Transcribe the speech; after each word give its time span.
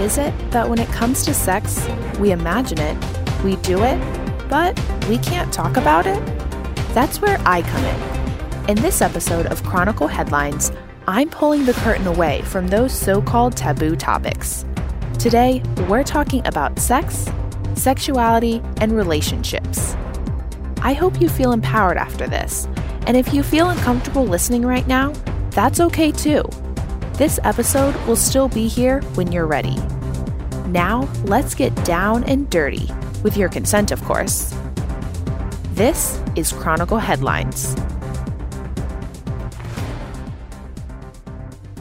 is 0.00 0.18
it 0.18 0.32
that 0.50 0.68
when 0.68 0.78
it 0.78 0.88
comes 0.88 1.24
to 1.24 1.34
sex, 1.34 1.86
we 2.18 2.32
imagine 2.32 2.80
it, 2.80 2.96
we 3.44 3.56
do 3.56 3.82
it, 3.82 3.98
but 4.48 4.78
we 5.08 5.18
can't 5.18 5.52
talk 5.52 5.76
about 5.76 6.06
it? 6.06 6.24
That's 6.94 7.20
where 7.20 7.40
I 7.44 7.62
come 7.62 7.84
in. 7.84 8.70
In 8.70 8.76
this 8.76 9.02
episode 9.02 9.46
of 9.46 9.62
Chronicle 9.62 10.06
Headlines, 10.06 10.72
I'm 11.06 11.28
pulling 11.28 11.64
the 11.64 11.74
curtain 11.74 12.06
away 12.06 12.42
from 12.42 12.68
those 12.68 12.92
so 12.92 13.20
called 13.20 13.56
taboo 13.56 13.94
topics. 13.94 14.64
Today, 15.18 15.62
we're 15.88 16.02
talking 16.02 16.46
about 16.46 16.78
sex, 16.78 17.28
sexuality, 17.74 18.62
and 18.80 18.92
relationships. 18.92 19.96
I 20.82 20.92
hope 20.92 21.20
you 21.20 21.28
feel 21.28 21.52
empowered 21.52 21.98
after 21.98 22.26
this, 22.26 22.66
and 23.06 23.16
if 23.16 23.34
you 23.34 23.42
feel 23.42 23.70
uncomfortable 23.70 24.24
listening 24.24 24.62
right 24.62 24.86
now, 24.86 25.12
that's 25.50 25.80
okay 25.80 26.10
too. 26.10 26.42
This 27.16 27.38
episode 27.44 27.94
will 28.06 28.16
still 28.16 28.48
be 28.48 28.66
here 28.66 29.00
when 29.14 29.30
you're 29.30 29.46
ready. 29.46 29.76
Now, 30.66 31.08
let's 31.26 31.54
get 31.54 31.72
down 31.84 32.24
and 32.24 32.50
dirty, 32.50 32.90
with 33.22 33.36
your 33.36 33.48
consent, 33.48 33.92
of 33.92 34.02
course. 34.02 34.52
This 35.74 36.20
is 36.34 36.52
Chronicle 36.52 36.98
Headlines. 36.98 37.76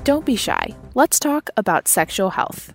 Don't 0.03 0.23
be 0.23 0.35
shy. 0.35 0.75
Let's 0.93 1.19
talk 1.19 1.49
about 1.57 1.87
sexual 1.87 2.29
health. 2.29 2.71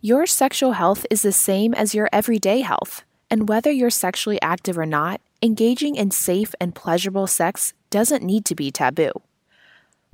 Your 0.00 0.24
sexual 0.24 0.72
health 0.72 1.04
is 1.10 1.22
the 1.22 1.32
same 1.32 1.74
as 1.74 1.96
your 1.96 2.08
everyday 2.12 2.60
health, 2.60 3.02
and 3.28 3.48
whether 3.48 3.72
you're 3.72 3.90
sexually 3.90 4.40
active 4.40 4.78
or 4.78 4.86
not, 4.86 5.20
engaging 5.42 5.96
in 5.96 6.12
safe 6.12 6.54
and 6.60 6.76
pleasurable 6.76 7.26
sex 7.26 7.74
doesn't 7.90 8.22
need 8.22 8.44
to 8.44 8.54
be 8.54 8.70
taboo. 8.70 9.10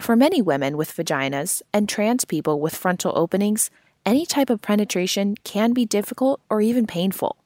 For 0.00 0.14
many 0.16 0.40
women 0.40 0.76
with 0.76 0.94
vaginas 0.94 1.60
and 1.72 1.88
trans 1.88 2.24
people 2.24 2.60
with 2.60 2.74
frontal 2.74 3.12
openings, 3.16 3.70
any 4.06 4.24
type 4.24 4.48
of 4.48 4.62
penetration 4.62 5.34
can 5.44 5.72
be 5.72 5.84
difficult 5.84 6.40
or 6.48 6.60
even 6.60 6.86
painful. 6.86 7.36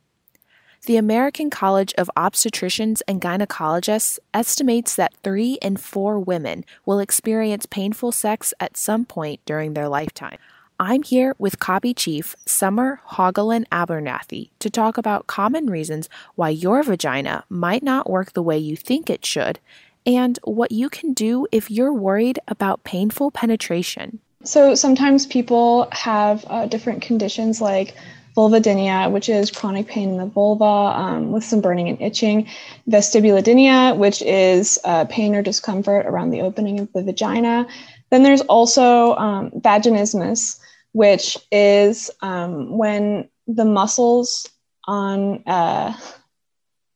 The 0.85 0.97
American 0.97 1.49
College 1.49 1.95
of 1.97 2.11
Obstetricians 2.17 3.03
and 3.09 3.21
Gynecologists 3.21 4.19
estimates 4.35 4.97
that 4.97 5.15
three 5.23 5.55
in 5.63 5.77
four 5.77 6.19
women 6.19 6.65
will 6.85 6.99
experience 6.99 7.67
painful 7.67 8.13
sex 8.13 8.53
at 8.61 8.77
some 8.77 9.07
point 9.07 9.41
during 9.47 9.75
their 9.75 9.89
lifetime. 9.89 10.39
I'm 10.79 11.05
here 11.05 11.37
with 11.39 11.61
copy 11.61 11.95
Chief 11.95 12.35
Summer 12.47 13.01
Haugelin 13.13 13.65
Abernathy 13.69 14.51
to 14.59 14.69
talk 14.69 14.99
about 14.99 15.29
common 15.29 15.71
reasons 15.71 16.09
why 16.35 16.49
your 16.49 16.83
vagina 16.83 17.45
might 17.49 17.85
not 17.85 18.11
work 18.11 18.33
the 18.33 18.43
way 18.43 18.59
you 18.59 18.77
think 18.77 19.09
it 19.09 19.25
should 19.25 19.61
and 20.07 20.39
what 20.45 20.73
you 20.73 20.89
can 20.89 21.13
do 21.13 21.47
if 21.53 21.71
you're 21.71 21.93
worried 21.93 22.39
about 22.49 22.85
painful 22.85 23.31
penetration. 23.31 24.19
So 24.45 24.75
sometimes 24.75 25.27
people 25.27 25.89
have 25.93 26.45
uh, 26.49 26.67
different 26.67 27.03
conditions 27.03 27.61
like 27.61 27.95
vulvodynia, 28.37 29.11
which 29.11 29.29
is 29.29 29.51
chronic 29.51 29.87
pain 29.87 30.11
in 30.11 30.17
the 30.17 30.27
vulva 30.27 30.65
um, 30.65 31.33
with 31.33 31.45
some 31.45 31.61
burning 31.61 31.89
and 31.89 32.01
itching, 32.01 32.49
vestibulodynia, 32.89 33.97
which 33.97 34.23
is 34.23 34.79
uh, 34.85 35.05
pain 35.05 35.35
or 35.35 35.43
discomfort 35.43 36.07
around 36.07 36.31
the 36.31 36.41
opening 36.41 36.81
of 36.81 36.93
the 36.93 37.03
vagina. 37.03 37.67
Then 38.11 38.23
there's 38.23 38.41
also 38.43 39.15
um, 39.17 39.51
vaginismus, 39.51 40.59
which 40.93 41.37
is 41.51 42.11
um, 42.21 42.77
when 42.77 43.29
the 43.47 43.65
muscles 43.65 44.49
on 44.87 45.43
uh, 45.47 45.97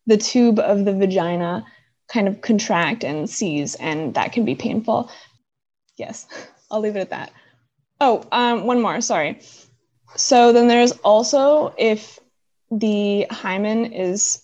the 0.06 0.16
tube 0.16 0.58
of 0.58 0.84
the 0.84 0.94
vagina 0.94 1.64
kind 2.08 2.28
of 2.28 2.40
contract 2.40 3.04
and 3.04 3.28
seize, 3.28 3.74
and 3.76 4.14
that 4.14 4.32
can 4.32 4.44
be 4.44 4.54
painful. 4.54 5.10
Yes, 5.96 6.26
I'll 6.70 6.80
leave 6.80 6.96
it 6.96 7.00
at 7.00 7.10
that. 7.10 7.32
Oh, 8.00 8.24
um, 8.32 8.64
one 8.66 8.80
more, 8.80 9.00
sorry. 9.00 9.40
So 10.16 10.52
then 10.52 10.68
there's 10.68 10.92
also 10.92 11.74
if 11.78 12.18
the 12.70 13.26
hymen 13.30 13.92
is 13.92 14.42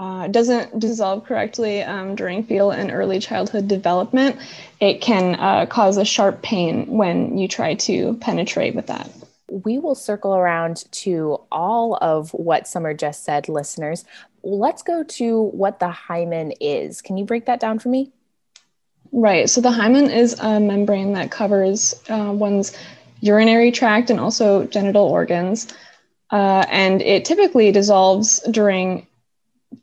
uh, 0.00 0.26
doesn't 0.26 0.80
dissolve 0.80 1.24
correctly 1.24 1.82
um, 1.82 2.16
during 2.16 2.42
fetal 2.42 2.70
and 2.72 2.90
early 2.90 3.20
childhood 3.20 3.68
development, 3.68 4.36
it 4.80 5.00
can 5.00 5.36
uh, 5.36 5.66
cause 5.66 5.96
a 5.96 6.04
sharp 6.04 6.42
pain 6.42 6.86
when 6.86 7.38
you 7.38 7.46
try 7.46 7.74
to 7.74 8.14
penetrate 8.14 8.74
with 8.74 8.86
that. 8.88 9.08
We 9.52 9.78
will 9.78 9.94
circle 9.94 10.34
around 10.34 10.84
to 10.92 11.40
all 11.52 11.98
of 12.00 12.30
what 12.32 12.66
Summer 12.66 12.94
just 12.94 13.24
said, 13.24 13.48
listeners, 13.48 14.04
let's 14.42 14.82
go 14.82 15.04
to 15.04 15.42
what 15.42 15.78
the 15.78 15.90
hymen 15.90 16.52
is. 16.60 17.02
Can 17.02 17.16
you 17.18 17.24
break 17.24 17.46
that 17.46 17.60
down 17.60 17.78
for 17.78 17.90
me? 17.90 18.12
Right. 19.12 19.48
So 19.50 19.60
the 19.60 19.70
hymen 19.70 20.10
is 20.10 20.38
a 20.40 20.58
membrane 20.58 21.12
that 21.12 21.30
covers 21.30 21.94
uh, 22.08 22.32
one's 22.34 22.72
urinary 23.20 23.70
tract 23.70 24.08
and 24.08 24.18
also 24.18 24.64
genital 24.64 25.04
organs. 25.04 25.68
Uh, 26.30 26.64
and 26.70 27.02
it 27.02 27.26
typically 27.26 27.70
dissolves 27.72 28.40
during 28.50 29.06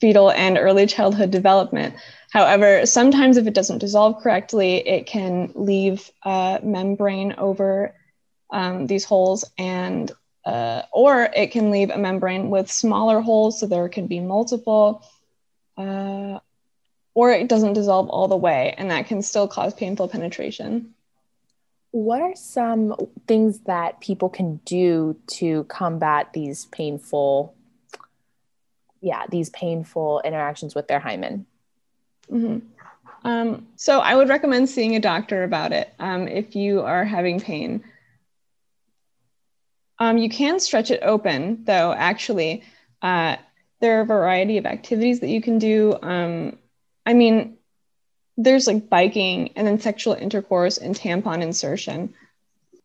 fetal 0.01 0.31
and 0.31 0.57
early 0.57 0.87
childhood 0.87 1.29
development. 1.29 1.93
However, 2.31 2.85
sometimes 2.87 3.37
if 3.37 3.45
it 3.45 3.53
doesn't 3.53 3.79
dissolve 3.79 4.21
correctly, 4.21 4.87
it 4.87 5.05
can 5.05 5.51
leave 5.53 6.09
a 6.23 6.59
membrane 6.63 7.33
over 7.37 7.93
um, 8.51 8.87
these 8.87 9.05
holes 9.05 9.45
and 9.57 10.11
uh, 10.45 10.83
or 10.91 11.29
it 11.35 11.51
can 11.51 11.69
leave 11.69 11.89
a 11.89 11.97
membrane 11.97 12.49
with 12.49 12.71
smaller 12.71 13.21
holes, 13.21 13.59
so 13.59 13.67
there 13.67 13.87
can 13.89 14.07
be 14.07 14.19
multiple, 14.19 15.03
uh, 15.77 16.39
or 17.13 17.31
it 17.31 17.47
doesn't 17.47 17.73
dissolve 17.73 18.09
all 18.09 18.27
the 18.27 18.37
way, 18.37 18.73
and 18.77 18.89
that 18.89 19.05
can 19.07 19.21
still 19.21 19.47
cause 19.47 19.73
painful 19.73 20.07
penetration. 20.07 20.93
What 21.91 22.21
are 22.21 22.35
some 22.35 22.95
things 23.27 23.59
that 23.61 23.99
people 23.99 24.29
can 24.29 24.57
do 24.65 25.17
to 25.27 25.65
combat 25.65 26.33
these 26.33 26.65
painful, 26.65 27.53
yeah, 29.01 29.25
these 29.29 29.49
painful 29.49 30.21
interactions 30.23 30.73
with 30.73 30.87
their 30.87 30.99
hymen? 30.99 31.45
Mm-hmm. 32.31 32.59
Um, 33.27 33.67
so 33.75 33.99
I 33.99 34.15
would 34.15 34.29
recommend 34.29 34.69
seeing 34.69 34.95
a 34.95 34.99
doctor 34.99 35.43
about 35.43 35.73
it 35.73 35.93
um, 35.99 36.27
if 36.27 36.55
you 36.55 36.81
are 36.81 37.03
having 37.03 37.39
pain. 37.39 37.83
Um, 39.99 40.17
you 40.17 40.29
can 40.29 40.59
stretch 40.59 40.91
it 40.91 41.01
open, 41.03 41.63
though, 41.65 41.93
actually. 41.93 42.63
Uh, 43.01 43.35
there 43.81 43.99
are 43.99 44.01
a 44.01 44.05
variety 44.05 44.57
of 44.57 44.65
activities 44.65 45.19
that 45.19 45.29
you 45.29 45.41
can 45.41 45.59
do. 45.59 45.97
Um, 46.01 46.57
I 47.05 47.13
mean, 47.13 47.57
there's 48.37 48.67
like 48.67 48.89
biking 48.89 49.51
and 49.55 49.67
then 49.67 49.79
sexual 49.79 50.13
intercourse 50.13 50.77
and 50.77 50.95
tampon 50.95 51.41
insertion. 51.41 52.13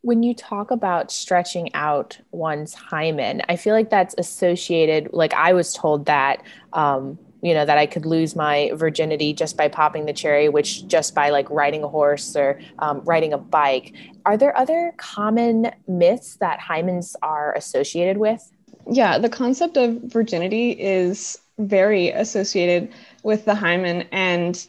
When 0.01 0.21
you 0.21 0.35
talk 0.35 0.71
about 0.71 1.11
stretching 1.11 1.73
out 1.73 2.19
one's 2.31 2.73
hymen, 2.73 3.41
I 3.47 3.55
feel 3.55 3.73
like 3.73 3.89
that's 3.89 4.15
associated, 4.17 5.11
like 5.13 5.33
I 5.33 5.53
was 5.53 5.73
told 5.73 6.05
that 6.05 6.43
um, 6.73 7.17
you 7.45 7.53
know 7.53 7.63
that 7.63 7.77
i 7.77 7.85
could 7.85 8.07
lose 8.07 8.35
my 8.35 8.71
virginity 8.73 9.31
just 9.31 9.55
by 9.55 9.67
popping 9.67 10.05
the 10.05 10.13
cherry 10.13 10.49
which 10.49 10.87
just 10.87 11.13
by 11.13 11.29
like 11.29 11.47
riding 11.51 11.83
a 11.83 11.87
horse 11.87 12.35
or 12.35 12.59
um, 12.79 13.01
riding 13.05 13.33
a 13.33 13.37
bike. 13.37 13.93
Are 14.25 14.35
there 14.35 14.57
other 14.57 14.93
common 14.97 15.71
myths 15.87 16.37
that 16.37 16.59
hymens 16.59 17.15
are 17.21 17.53
associated 17.55 18.17
with? 18.17 18.41
Yeah 18.89 19.19
the 19.19 19.29
concept 19.29 19.77
of 19.77 20.01
virginity 20.03 20.71
is 20.71 21.37
very 21.59 22.09
associated 22.09 22.91
with 23.21 23.45
the 23.45 23.55
hymen 23.55 24.07
and 24.11 24.65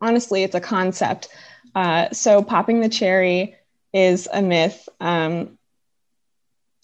honestly 0.00 0.42
it's 0.44 0.54
a 0.54 0.60
concept. 0.60 1.28
Uh, 1.74 2.08
so 2.10 2.42
popping 2.42 2.80
the 2.80 2.88
cherry 2.88 3.54
is 3.92 4.28
a 4.32 4.40
myth 4.40 4.88
um, 5.00 5.58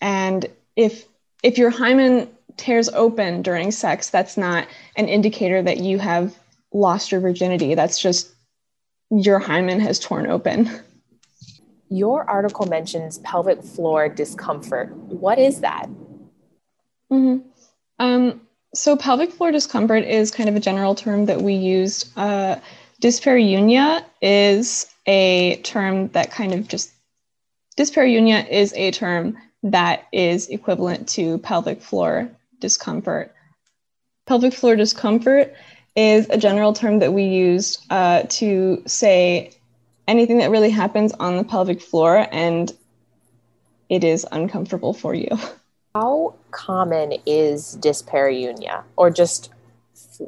and 0.02 0.46
if 0.76 1.06
if 1.42 1.56
your 1.56 1.70
hymen 1.70 2.28
tears 2.56 2.88
open 2.90 3.42
during 3.42 3.70
sex, 3.70 4.10
that's 4.10 4.36
not 4.36 4.66
an 4.96 5.08
indicator 5.08 5.62
that 5.62 5.78
you 5.78 5.98
have 5.98 6.34
lost 6.72 7.12
your 7.12 7.20
virginity. 7.20 7.74
That's 7.74 8.00
just 8.00 8.32
your 9.10 9.38
hymen 9.38 9.80
has 9.80 9.98
torn 9.98 10.26
open. 10.26 10.70
Your 11.88 12.28
article 12.30 12.66
mentions 12.66 13.18
pelvic 13.18 13.62
floor 13.62 14.08
discomfort. 14.08 14.94
What 14.94 15.38
is 15.38 15.60
that? 15.60 15.86
Mm-hmm. 17.12 17.38
Um, 17.98 18.40
so, 18.72 18.96
pelvic 18.96 19.32
floor 19.32 19.50
discomfort 19.50 20.04
is 20.04 20.30
kind 20.30 20.48
of 20.48 20.54
a 20.54 20.60
general 20.60 20.94
term 20.94 21.26
that 21.26 21.42
we 21.42 21.54
use. 21.54 22.12
Uh, 22.16 22.60
dyspareunia 23.02 24.04
is 24.22 24.86
a 25.06 25.56
term 25.62 26.08
that 26.08 26.30
kind 26.30 26.54
of 26.54 26.68
just, 26.68 26.92
dyspareunia 27.76 28.48
is 28.48 28.72
a 28.74 28.92
term 28.92 29.36
that 29.64 30.06
is 30.12 30.48
equivalent 30.48 31.08
to 31.08 31.38
pelvic 31.38 31.82
floor 31.82 32.30
discomfort. 32.60 33.34
Pelvic 34.26 34.54
floor 34.54 34.76
discomfort 34.76 35.54
is 35.96 36.28
a 36.30 36.38
general 36.38 36.72
term 36.72 37.00
that 37.00 37.12
we 37.12 37.24
use 37.24 37.78
uh, 37.90 38.22
to 38.28 38.82
say 38.86 39.52
anything 40.06 40.38
that 40.38 40.50
really 40.50 40.70
happens 40.70 41.12
on 41.14 41.36
the 41.36 41.44
pelvic 41.44 41.80
floor 41.80 42.26
and 42.32 42.72
it 43.88 44.04
is 44.04 44.26
uncomfortable 44.32 44.92
for 44.92 45.14
you. 45.14 45.28
How 45.94 46.34
common 46.52 47.14
is 47.26 47.76
dyspareunia 47.80 48.84
or 48.96 49.10
just 49.10 49.50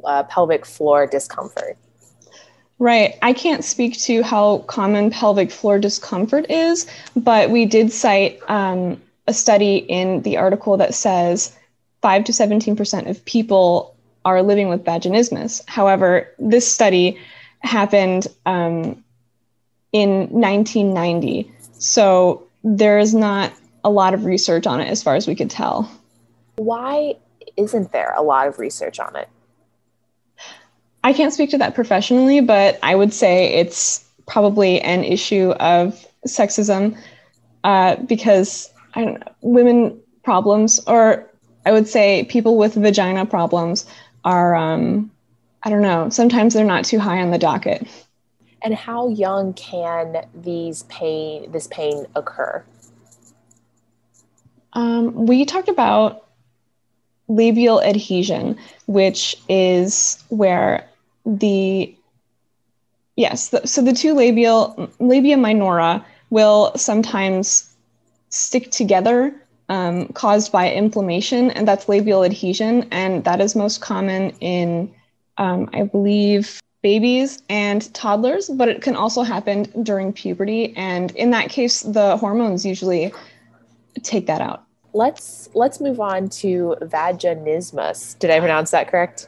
uh, 0.03 0.23
pelvic 0.23 0.65
floor 0.65 1.07
discomfort? 1.07 1.77
Right. 2.79 3.15
I 3.21 3.31
can't 3.31 3.63
speak 3.63 3.97
to 4.01 4.23
how 4.23 4.57
common 4.67 5.09
pelvic 5.09 5.51
floor 5.51 5.79
discomfort 5.79 6.49
is, 6.49 6.85
but 7.15 7.49
we 7.49 7.65
did 7.65 7.93
cite 7.93 8.39
um, 8.49 9.01
a 9.27 9.33
study 9.33 9.77
in 9.77 10.21
the 10.23 10.35
article 10.35 10.75
that 10.77 10.93
says 10.93 11.55
5 12.03 12.25
to 12.25 12.31
17% 12.33 13.09
of 13.09 13.23
people 13.23 13.95
are 14.25 14.43
living 14.43 14.67
with 14.67 14.83
vaginismus. 14.83 15.61
However, 15.69 16.29
this 16.37 16.69
study 16.69 17.17
happened 17.61 18.27
um, 18.45 19.01
in 19.93 20.27
1990. 20.29 21.49
So 21.71 22.45
there 22.65 22.99
is 22.99 23.13
not 23.13 23.53
a 23.85 23.89
lot 23.89 24.13
of 24.13 24.25
research 24.25 24.67
on 24.67 24.81
it 24.81 24.89
as 24.89 25.01
far 25.01 25.15
as 25.15 25.27
we 25.27 25.33
could 25.33 25.49
tell. 25.49 25.89
Why 26.57 27.15
isn't 27.55 27.93
there 27.93 28.13
a 28.17 28.21
lot 28.21 28.47
of 28.47 28.59
research 28.59 28.99
on 28.99 29.15
it? 29.15 29.29
I 31.05 31.13
can't 31.13 31.33
speak 31.33 31.51
to 31.51 31.57
that 31.57 31.73
professionally, 31.73 32.41
but 32.41 32.79
I 32.83 32.95
would 32.95 33.13
say 33.13 33.45
it's 33.53 34.05
probably 34.25 34.81
an 34.81 35.05
issue 35.05 35.51
of 35.51 36.05
sexism 36.27 36.97
uh, 37.63 37.95
because 37.95 38.69
I 38.93 39.05
don't 39.05 39.19
know, 39.21 39.31
women 39.41 40.01
problems, 40.23 40.81
or 40.85 41.29
I 41.65 41.71
would 41.71 41.87
say 41.87 42.25
people 42.25 42.57
with 42.57 42.73
vagina 42.73 43.25
problems 43.25 43.85
are, 44.23 44.55
um, 44.55 45.11
I 45.63 45.69
don't 45.69 45.81
know, 45.81 46.09
sometimes 46.09 46.53
they're 46.53 46.65
not 46.65 46.85
too 46.85 46.99
high 46.99 47.21
on 47.21 47.31
the 47.31 47.37
docket. 47.37 47.87
And 48.61 48.73
how 48.73 49.09
young 49.09 49.53
can 49.53 50.25
these 50.33 50.83
pain, 50.83 51.51
this 51.51 51.67
pain 51.67 52.05
occur? 52.15 52.63
Um, 54.73 55.25
we 55.25 55.45
talked 55.45 55.69
about 55.69 56.25
labial 57.27 57.81
adhesion, 57.81 58.57
which 58.87 59.35
is 59.49 60.23
where 60.29 60.87
the 61.25 61.95
yes, 63.15 63.49
the, 63.49 63.65
so 63.67 63.81
the 63.81 63.93
two 63.93 64.13
labial 64.13 64.89
labia 64.99 65.37
minora 65.37 66.05
will 66.29 66.75
sometimes 66.75 67.73
stick 68.29 68.71
together 68.71 69.33
um, 69.69 70.07
caused 70.09 70.51
by 70.51 70.71
inflammation, 70.71 71.51
and 71.51 71.67
that's 71.67 71.87
labial 71.87 72.23
adhesion, 72.23 72.87
and 72.91 73.23
that 73.23 73.41
is 73.41 73.55
most 73.55 73.81
common 73.81 74.31
in, 74.39 74.93
um, 75.37 75.69
I 75.73 75.83
believe, 75.83 76.59
babies 76.81 77.41
and 77.49 77.93
toddlers, 77.93 78.49
but 78.49 78.67
it 78.67 78.81
can 78.81 78.95
also 78.95 79.23
happen 79.23 79.63
during 79.83 80.11
puberty, 80.13 80.75
and 80.75 81.11
in 81.15 81.31
that 81.31 81.49
case, 81.49 81.81
the 81.81 82.17
hormones 82.17 82.65
usually 82.65 83.13
take 84.01 84.27
that 84.27 84.41
out. 84.41 84.63
Let's 84.93 85.49
let's 85.53 85.79
move 85.79 85.99
on 85.99 86.29
to 86.29 86.75
vaginismus. 86.81 88.19
Did 88.19 88.29
I 88.29 88.39
pronounce 88.39 88.71
that 88.71 88.89
correct? 88.89 89.27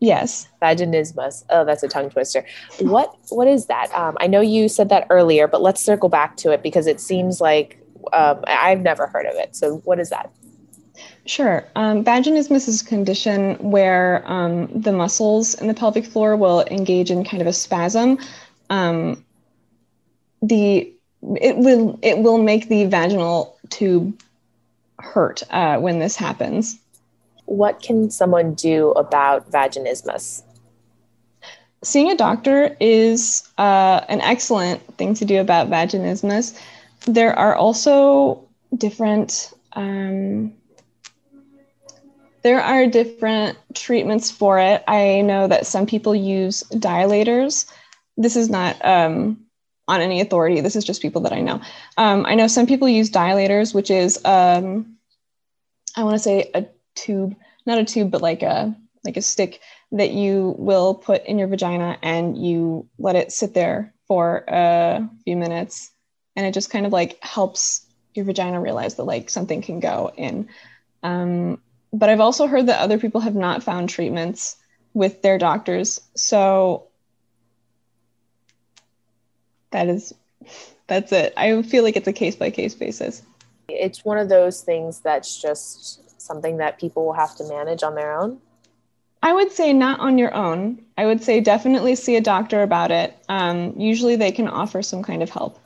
Yes. 0.00 0.46
Vaginismus. 0.60 1.44
Oh, 1.48 1.64
that's 1.64 1.82
a 1.82 1.88
tongue 1.88 2.10
twister. 2.10 2.44
What 2.80 3.16
what 3.30 3.48
is 3.48 3.66
that? 3.66 3.90
Um, 3.94 4.16
I 4.20 4.26
know 4.26 4.42
you 4.42 4.68
said 4.68 4.90
that 4.90 5.06
earlier, 5.08 5.48
but 5.48 5.62
let's 5.62 5.82
circle 5.82 6.08
back 6.08 6.36
to 6.38 6.50
it 6.50 6.62
because 6.62 6.86
it 6.86 7.00
seems 7.00 7.40
like 7.40 7.78
um, 8.12 8.44
I've 8.46 8.80
never 8.80 9.06
heard 9.06 9.26
of 9.26 9.34
it. 9.36 9.56
So, 9.56 9.76
what 9.78 9.98
is 9.98 10.10
that? 10.10 10.30
Sure. 11.26 11.66
Um, 11.74 12.04
vaginismus 12.04 12.68
is 12.68 12.82
a 12.82 12.84
condition 12.84 13.56
where 13.56 14.22
um, 14.30 14.68
the 14.68 14.92
muscles 14.92 15.54
in 15.54 15.66
the 15.66 15.74
pelvic 15.74 16.04
floor 16.04 16.36
will 16.36 16.62
engage 16.70 17.10
in 17.10 17.24
kind 17.24 17.40
of 17.40 17.48
a 17.48 17.52
spasm. 17.52 18.18
Um, 18.70 19.24
the 20.42 20.92
it 21.40 21.56
will 21.56 21.98
it 22.02 22.18
will 22.18 22.38
make 22.38 22.68
the 22.68 22.84
vaginal 22.84 23.56
tube 23.70 24.20
hurt 24.98 25.42
uh, 25.50 25.78
when 25.78 25.98
this 25.98 26.16
happens. 26.16 26.78
What 27.46 27.82
can 27.82 28.10
someone 28.10 28.54
do 28.54 28.90
about 28.92 29.50
vaginismus? 29.50 30.42
Seeing 31.82 32.10
a 32.10 32.16
doctor 32.16 32.76
is 32.80 33.48
uh, 33.58 34.00
an 34.08 34.20
excellent 34.20 34.96
thing 34.96 35.14
to 35.14 35.24
do 35.24 35.40
about 35.40 35.68
vaginismus 35.70 36.58
there 37.04 37.38
are 37.38 37.54
also 37.54 38.48
different 38.76 39.52
um, 39.72 40.52
there 42.42 42.62
are 42.62 42.86
different 42.86 43.58
treatments 43.74 44.30
for 44.30 44.60
it. 44.60 44.84
I 44.86 45.20
know 45.22 45.48
that 45.48 45.66
some 45.66 45.84
people 45.84 46.14
use 46.14 46.62
dilators. 46.70 47.66
This 48.16 48.36
is 48.36 48.48
not 48.48 48.82
um, 48.84 49.44
on 49.88 50.00
any 50.00 50.20
authority. 50.20 50.60
This 50.60 50.76
is 50.76 50.84
just 50.84 51.02
people 51.02 51.22
that 51.22 51.32
I 51.32 51.40
know. 51.40 51.60
Um, 51.96 52.24
I 52.24 52.36
know 52.36 52.46
some 52.46 52.68
people 52.68 52.88
use 52.88 53.10
dilators, 53.10 53.74
which 53.74 53.90
is 53.90 54.24
um, 54.24 54.96
I 55.96 56.04
want 56.04 56.14
to 56.14 56.20
say 56.20 56.50
a 56.54 56.66
tube, 56.94 57.34
not 57.66 57.78
a 57.78 57.84
tube, 57.84 58.12
but 58.12 58.22
like 58.22 58.42
a 58.42 58.76
like 59.04 59.16
a 59.16 59.22
stick 59.22 59.60
that 59.92 60.12
you 60.12 60.54
will 60.56 60.94
put 60.94 61.24
in 61.26 61.38
your 61.38 61.48
vagina 61.48 61.98
and 62.02 62.36
you 62.36 62.88
let 62.98 63.16
it 63.16 63.32
sit 63.32 63.54
there 63.54 63.92
for 64.06 64.44
a 64.46 65.08
few 65.24 65.36
minutes 65.36 65.90
and 66.36 66.46
it 66.46 66.54
just 66.54 66.70
kind 66.70 66.86
of 66.86 66.92
like 66.92 67.18
helps 67.22 67.86
your 68.14 68.24
vagina 68.24 68.60
realize 68.60 68.94
that 68.96 69.04
like 69.04 69.30
something 69.30 69.62
can 69.62 69.80
go 69.80 70.12
in. 70.16 70.48
Um, 71.02 71.60
but 71.92 72.08
i've 72.08 72.20
also 72.20 72.46
heard 72.46 72.66
that 72.66 72.80
other 72.80 72.98
people 72.98 73.20
have 73.20 73.34
not 73.34 73.62
found 73.62 73.88
treatments 73.88 74.56
with 74.94 75.22
their 75.22 75.38
doctors. 75.38 76.00
So 76.14 76.88
that 79.70 79.88
is 79.88 80.14
that's 80.86 81.12
it. 81.12 81.32
I 81.36 81.60
feel 81.62 81.82
like 81.82 81.96
it's 81.96 82.08
a 82.08 82.12
case 82.12 82.36
by 82.36 82.50
case 82.50 82.74
basis. 82.74 83.22
It's 83.68 84.04
one 84.04 84.18
of 84.18 84.28
those 84.28 84.62
things 84.62 85.00
that's 85.00 85.40
just 85.40 86.20
something 86.20 86.58
that 86.58 86.78
people 86.78 87.04
will 87.04 87.12
have 87.12 87.36
to 87.36 87.44
manage 87.44 87.82
on 87.82 87.94
their 87.94 88.18
own. 88.18 88.38
I 89.22 89.32
would 89.32 89.50
say 89.50 89.72
not 89.72 89.98
on 90.00 90.18
your 90.18 90.32
own. 90.34 90.82
I 90.96 91.06
would 91.06 91.22
say 91.22 91.40
definitely 91.40 91.96
see 91.96 92.16
a 92.16 92.20
doctor 92.20 92.62
about 92.62 92.90
it. 92.90 93.16
Um, 93.28 93.74
usually 93.76 94.16
they 94.16 94.30
can 94.30 94.46
offer 94.46 94.82
some 94.82 95.02
kind 95.02 95.22
of 95.22 95.30
help 95.30 95.58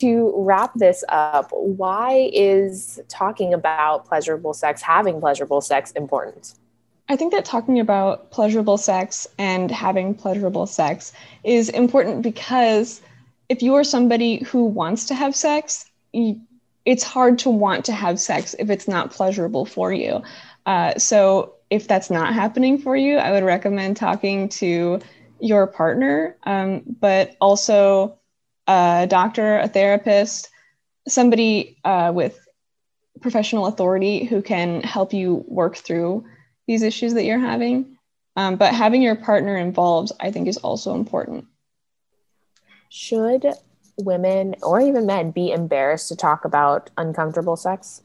to 0.00 0.32
wrap 0.36 0.72
this 0.74 1.04
up, 1.08 1.50
why 1.52 2.30
is 2.32 3.00
talking 3.08 3.54
about 3.54 4.06
pleasurable 4.06 4.54
sex, 4.54 4.82
having 4.82 5.20
pleasurable 5.20 5.60
sex, 5.60 5.90
important? 5.92 6.54
I 7.08 7.16
think 7.16 7.32
that 7.32 7.44
talking 7.44 7.78
about 7.78 8.30
pleasurable 8.30 8.78
sex 8.78 9.26
and 9.38 9.70
having 9.70 10.14
pleasurable 10.14 10.66
sex 10.66 11.12
is 11.44 11.68
important 11.68 12.22
because 12.22 13.00
if 13.48 13.62
you 13.62 13.74
are 13.76 13.84
somebody 13.84 14.42
who 14.42 14.64
wants 14.64 15.06
to 15.06 15.14
have 15.14 15.36
sex, 15.36 15.88
it's 16.84 17.04
hard 17.04 17.38
to 17.40 17.50
want 17.50 17.84
to 17.84 17.92
have 17.92 18.18
sex 18.18 18.54
if 18.58 18.70
it's 18.70 18.88
not 18.88 19.12
pleasurable 19.12 19.64
for 19.64 19.92
you. 19.92 20.22
Uh, 20.66 20.98
so, 20.98 21.52
if 21.68 21.88
that's 21.88 22.10
not 22.10 22.32
happening 22.32 22.78
for 22.78 22.96
you, 22.96 23.16
I 23.16 23.32
would 23.32 23.42
recommend 23.42 23.96
talking 23.96 24.48
to 24.50 25.00
your 25.40 25.66
partner, 25.66 26.36
um, 26.44 26.82
but 27.00 27.36
also 27.40 28.18
a 28.66 29.06
doctor, 29.08 29.58
a 29.58 29.68
therapist, 29.68 30.48
somebody 31.08 31.78
uh, 31.84 32.12
with 32.14 32.38
professional 33.20 33.66
authority 33.66 34.24
who 34.24 34.42
can 34.42 34.82
help 34.82 35.12
you 35.12 35.44
work 35.48 35.76
through 35.76 36.24
these 36.66 36.82
issues 36.82 37.14
that 37.14 37.24
you're 37.24 37.38
having. 37.38 37.96
Um, 38.36 38.56
but 38.56 38.74
having 38.74 39.00
your 39.00 39.16
partner 39.16 39.56
involved, 39.56 40.12
I 40.20 40.30
think, 40.30 40.46
is 40.48 40.58
also 40.58 40.94
important. 40.94 41.46
Should 42.90 43.46
women 43.96 44.56
or 44.62 44.80
even 44.80 45.06
men 45.06 45.30
be 45.30 45.50
embarrassed 45.52 46.08
to 46.08 46.16
talk 46.16 46.44
about 46.44 46.90
uncomfortable 46.98 47.56
sex? 47.56 48.02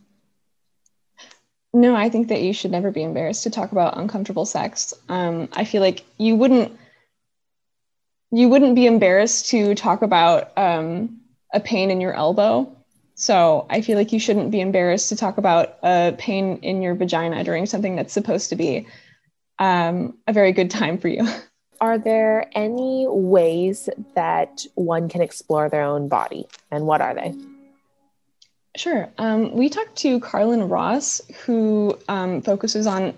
No, 1.73 1.95
I 1.95 2.09
think 2.09 2.27
that 2.29 2.41
you 2.41 2.53
should 2.53 2.71
never 2.71 2.91
be 2.91 3.03
embarrassed 3.03 3.43
to 3.43 3.49
talk 3.49 3.71
about 3.71 3.97
uncomfortable 3.97 4.45
sex. 4.45 4.93
Um, 5.09 5.49
I 5.53 5.63
feel 5.63 5.81
like 5.81 6.03
you 6.17 6.35
wouldn't 6.35 6.77
you 8.31 8.49
wouldn't 8.49 8.75
be 8.75 8.85
embarrassed 8.85 9.49
to 9.49 9.75
talk 9.75 10.01
about 10.01 10.57
um, 10.57 11.19
a 11.53 11.59
pain 11.59 11.91
in 11.91 11.99
your 11.99 12.13
elbow. 12.13 12.75
So 13.15 13.67
I 13.69 13.81
feel 13.81 13.97
like 13.97 14.11
you 14.11 14.19
shouldn't 14.19 14.51
be 14.51 14.61
embarrassed 14.61 15.09
to 15.09 15.15
talk 15.15 15.37
about 15.37 15.77
a 15.83 16.15
pain 16.17 16.57
in 16.63 16.81
your 16.81 16.95
vagina 16.95 17.43
during 17.43 17.65
something 17.65 17.95
that's 17.95 18.13
supposed 18.13 18.49
to 18.49 18.55
be 18.55 18.87
um, 19.59 20.17
a 20.27 20.33
very 20.33 20.53
good 20.53 20.71
time 20.71 20.97
for 20.97 21.07
you. 21.07 21.27
Are 21.81 21.97
there 21.97 22.49
any 22.53 23.05
ways 23.07 23.89
that 24.13 24.65
one 24.75 25.09
can 25.09 25.21
explore 25.21 25.67
their 25.67 25.81
own 25.81 26.09
body, 26.09 26.45
and 26.69 26.85
what 26.85 27.01
are 27.01 27.15
they? 27.15 27.33
Sure. 28.75 29.09
Um, 29.17 29.51
we 29.53 29.67
talked 29.67 29.95
to 29.97 30.19
Carlin 30.19 30.69
Ross, 30.69 31.21
who 31.43 31.97
um, 32.07 32.43
focuses 32.43 32.85
on 32.85 33.17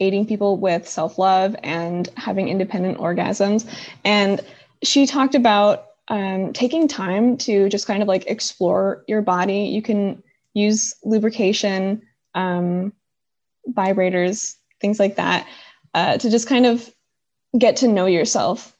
aiding 0.00 0.26
people 0.26 0.56
with 0.56 0.88
self 0.88 1.18
love 1.18 1.56
and 1.62 2.08
having 2.16 2.48
independent 2.48 2.98
orgasms. 2.98 3.66
And 4.04 4.40
she 4.82 5.06
talked 5.06 5.34
about 5.34 5.86
um, 6.08 6.52
taking 6.52 6.88
time 6.88 7.36
to 7.38 7.68
just 7.68 7.86
kind 7.86 8.02
of 8.02 8.08
like 8.08 8.26
explore 8.26 9.04
your 9.08 9.22
body. 9.22 9.64
You 9.64 9.82
can 9.82 10.22
use 10.52 10.94
lubrication, 11.04 12.02
um, 12.34 12.92
vibrators, 13.70 14.56
things 14.80 14.98
like 14.98 15.16
that, 15.16 15.46
uh, 15.94 16.18
to 16.18 16.30
just 16.30 16.48
kind 16.48 16.66
of 16.66 16.88
get 17.58 17.76
to 17.76 17.88
know 17.88 18.06
yourself 18.06 18.76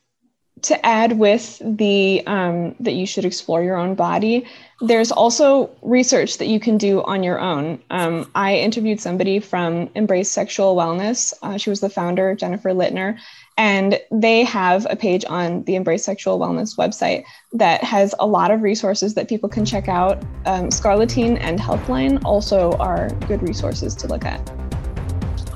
to 0.65 0.87
add 0.87 1.19
with 1.19 1.61
the 1.63 2.23
um, 2.27 2.75
that 2.81 2.93
you 2.93 3.07
should 3.07 3.25
explore 3.25 3.63
your 3.63 3.77
own 3.77 3.95
body, 3.95 4.47
there's 4.81 5.13
also 5.13 5.71
research 5.83 6.39
that 6.39 6.47
you 6.47 6.59
can 6.59 6.79
do 6.79 7.03
on 7.05 7.23
your 7.23 7.39
own. 7.39 7.83
Um, 7.91 8.31
I 8.35 8.57
interviewed 8.57 9.01
somebody 9.01 9.41
from 9.41 9.89
Embrace 9.95 10.31
Sexual 10.31 10.75
Wellness. 10.75 11.33
Uh, 11.43 11.57
she 11.57 11.71
was 11.71 11.81
the 11.81 11.91
founder, 11.91 12.35
Jennifer 12.35 12.71
Litner, 12.71 13.19
and 13.57 14.01
they 14.11 14.43
have 14.45 14.87
a 14.91 14.97
page 14.97 15.25
on 15.29 15.63
the 15.65 15.77
Embrace 15.77 16.05
Sexual 16.05 16.39
Wellness 16.39 16.77
website 16.77 17.25
that 17.53 17.85
has 17.85 18.15
a 18.19 18.27
lot 18.27 18.51
of 18.51 18.63
resources 18.63 19.15
that 19.15 19.29
people 19.29 19.49
can 19.49 19.65
check 19.65 19.89
out. 19.89 20.23
Um, 20.47 20.71
Scarleteen 20.71 21.39
and 21.41 21.59
Healthline 21.59 22.25
also 22.25 22.73
are 22.73 23.11
good 23.29 23.43
resources 23.43 23.95
to 23.97 24.09
look 24.09 24.25
at. 24.25 24.64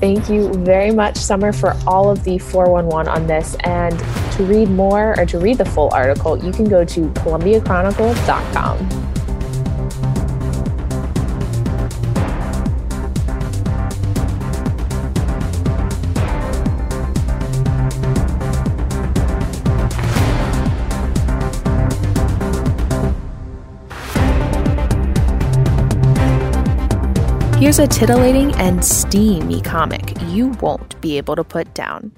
Thank 0.01 0.29
you 0.29 0.53
very 0.53 0.93
much, 0.93 1.17
Summer, 1.17 1.53
for 1.53 1.77
all 1.87 2.11
of 2.11 2.23
the 2.23 2.39
411 2.39 3.09
on 3.09 3.27
this. 3.27 3.57
And 3.61 3.99
to 4.33 4.45
read 4.45 4.71
more 4.71 5.19
or 5.19 5.27
to 5.27 5.39
read 5.39 5.59
the 5.59 5.65
full 5.65 5.93
article, 5.93 6.43
you 6.43 6.53
can 6.53 6.69
go 6.69 6.85
to 6.85 7.09
columbiachronicle.com. 7.11 9.18
Here's 27.59 27.81
a 27.81 27.89
titillating 27.89 28.55
and 28.55 28.85
steamy 28.85 29.61
comic 29.61 30.15
you 30.29 30.51
won't 30.61 30.99
be 31.01 31.19
able 31.19 31.35
to 31.35 31.43
put 31.43 31.75
down. 31.75 32.13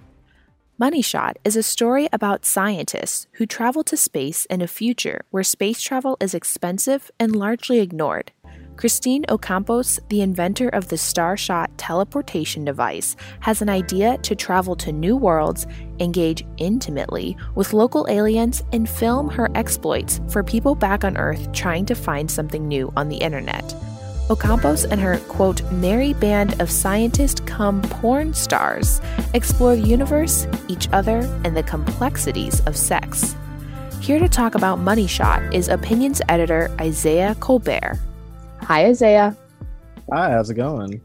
Money 0.76 1.00
Shot 1.00 1.38
is 1.47 1.56
a 1.56 1.62
story 1.62 2.11
about 2.12 2.44
scientists 2.44 3.26
who 3.32 3.47
travel 3.47 3.82
to 3.85 3.97
space 3.97 4.44
in 4.50 4.61
a 4.61 4.66
future 4.66 5.23
where 5.30 5.42
space 5.42 5.80
travel 5.80 6.18
is 6.20 6.35
expensive 6.35 7.11
and 7.18 7.35
largely 7.35 7.78
ignored. 7.78 8.32
Christine 8.76 9.25
Ocampos, 9.30 9.99
the 10.11 10.20
inventor 10.20 10.68
of 10.68 10.88
the 10.88 10.97
Starshot 10.97 11.68
teleportation 11.78 12.66
device, 12.66 13.16
has 13.40 13.62
an 13.62 13.70
idea 13.70 14.18
to 14.18 14.37
travel 14.37 14.76
to 14.76 14.92
new 14.92 15.16
worlds, 15.16 15.66
engage 16.00 16.44
intimately 16.59 17.35
with 17.54 17.73
local 17.73 18.06
aliens, 18.11 18.62
and 18.75 18.87
film 18.87 19.30
her 19.30 19.49
exploits 19.54 20.20
for 20.28 20.44
people 20.44 20.75
back 20.75 21.02
on 21.02 21.16
Earth 21.16 21.50
trying 21.52 21.87
to 21.87 21.94
find 21.94 22.30
something 22.30 22.68
new 22.68 22.92
on 22.94 23.09
the 23.09 23.16
internet. 23.16 23.75
Ocampos 24.30 24.87
and 24.88 25.00
her, 25.00 25.18
quote, 25.26 25.60
merry 25.72 26.12
band 26.12 26.62
of 26.62 26.70
scientists 26.70 27.40
come 27.46 27.82
porn 27.82 28.32
stars 28.32 29.00
explore 29.34 29.75
the 29.75 29.82
universe, 29.82 30.46
each 30.68 30.88
other, 30.92 31.18
and 31.44 31.56
the 31.56 31.64
complexities 31.64 32.60
of 32.60 32.76
sex. 32.76 33.34
Here 34.00 34.20
to 34.20 34.28
talk 34.28 34.54
about 34.54 34.78
Money 34.78 35.08
Shot 35.08 35.42
is 35.52 35.66
Opinions 35.66 36.22
editor 36.28 36.70
Isaiah 36.80 37.34
Colbert. 37.40 37.99
Hi, 38.62 38.87
Isaiah. 38.87 39.37
Hi, 40.12 40.30
how's 40.30 40.49
it 40.49 40.54
going? 40.54 41.00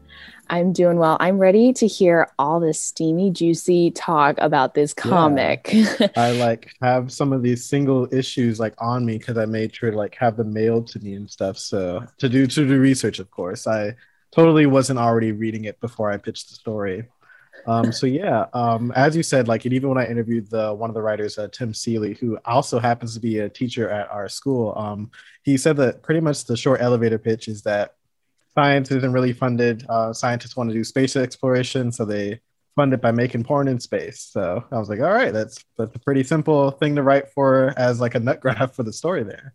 I'm 0.48 0.72
doing 0.72 0.98
well. 0.98 1.16
I'm 1.20 1.38
ready 1.38 1.72
to 1.74 1.86
hear 1.86 2.30
all 2.38 2.60
this 2.60 2.80
steamy, 2.80 3.30
juicy 3.30 3.90
talk 3.90 4.36
about 4.38 4.74
this 4.74 4.94
comic. 4.94 5.70
Yeah. 5.72 6.08
I 6.16 6.32
like 6.32 6.72
have 6.82 7.12
some 7.12 7.32
of 7.32 7.42
these 7.42 7.64
single 7.64 8.08
issues 8.12 8.60
like 8.60 8.74
on 8.78 9.04
me 9.04 9.18
because 9.18 9.38
I 9.38 9.46
made 9.46 9.74
sure 9.74 9.90
to 9.90 9.96
like 9.96 10.14
have 10.16 10.36
them 10.36 10.52
mailed 10.52 10.86
to 10.88 11.00
me 11.00 11.14
and 11.14 11.30
stuff. 11.30 11.58
So 11.58 12.04
to 12.18 12.28
do 12.28 12.46
to 12.46 12.66
do 12.66 12.80
research, 12.80 13.18
of 13.18 13.30
course. 13.30 13.66
I 13.66 13.94
totally 14.32 14.66
wasn't 14.66 14.98
already 14.98 15.32
reading 15.32 15.64
it 15.64 15.80
before 15.80 16.10
I 16.10 16.16
pitched 16.16 16.48
the 16.48 16.54
story. 16.54 17.08
Um, 17.66 17.90
so 17.90 18.06
yeah, 18.06 18.46
um, 18.52 18.92
as 18.92 19.16
you 19.16 19.22
said, 19.22 19.48
like 19.48 19.64
and 19.64 19.74
even 19.74 19.88
when 19.88 19.98
I 19.98 20.06
interviewed 20.06 20.48
the 20.50 20.72
one 20.72 20.90
of 20.90 20.94
the 20.94 21.02
writers, 21.02 21.36
uh, 21.38 21.48
Tim 21.48 21.74
Seeley, 21.74 22.14
who 22.14 22.38
also 22.44 22.78
happens 22.78 23.14
to 23.14 23.20
be 23.20 23.40
a 23.40 23.48
teacher 23.48 23.90
at 23.90 24.10
our 24.10 24.28
school, 24.28 24.74
um, 24.76 25.10
he 25.42 25.56
said 25.56 25.76
that 25.78 26.02
pretty 26.02 26.20
much 26.20 26.44
the 26.44 26.56
short 26.56 26.80
elevator 26.80 27.18
pitch 27.18 27.48
is 27.48 27.62
that 27.62 27.94
science 28.56 28.90
isn't 28.90 29.12
really 29.12 29.32
funded. 29.32 29.84
Uh, 29.88 30.12
scientists 30.12 30.56
want 30.56 30.70
to 30.70 30.74
do 30.74 30.82
space 30.82 31.14
exploration, 31.14 31.92
so 31.92 32.04
they 32.04 32.40
fund 32.74 32.92
it 32.92 33.00
by 33.00 33.10
making 33.10 33.44
porn 33.44 33.68
in 33.68 33.78
space. 33.78 34.20
So 34.20 34.64
I 34.72 34.78
was 34.78 34.88
like, 34.88 35.00
all 35.00 35.12
right, 35.12 35.32
that's 35.32 35.64
that's 35.78 35.94
a 35.94 35.98
pretty 36.00 36.24
simple 36.24 36.70
thing 36.72 36.96
to 36.96 37.02
write 37.02 37.30
for 37.30 37.74
as 37.76 38.00
like 38.00 38.14
a 38.14 38.20
nut 38.20 38.40
graph 38.40 38.74
for 38.74 38.82
the 38.82 38.92
story 38.92 39.24
there. 39.24 39.54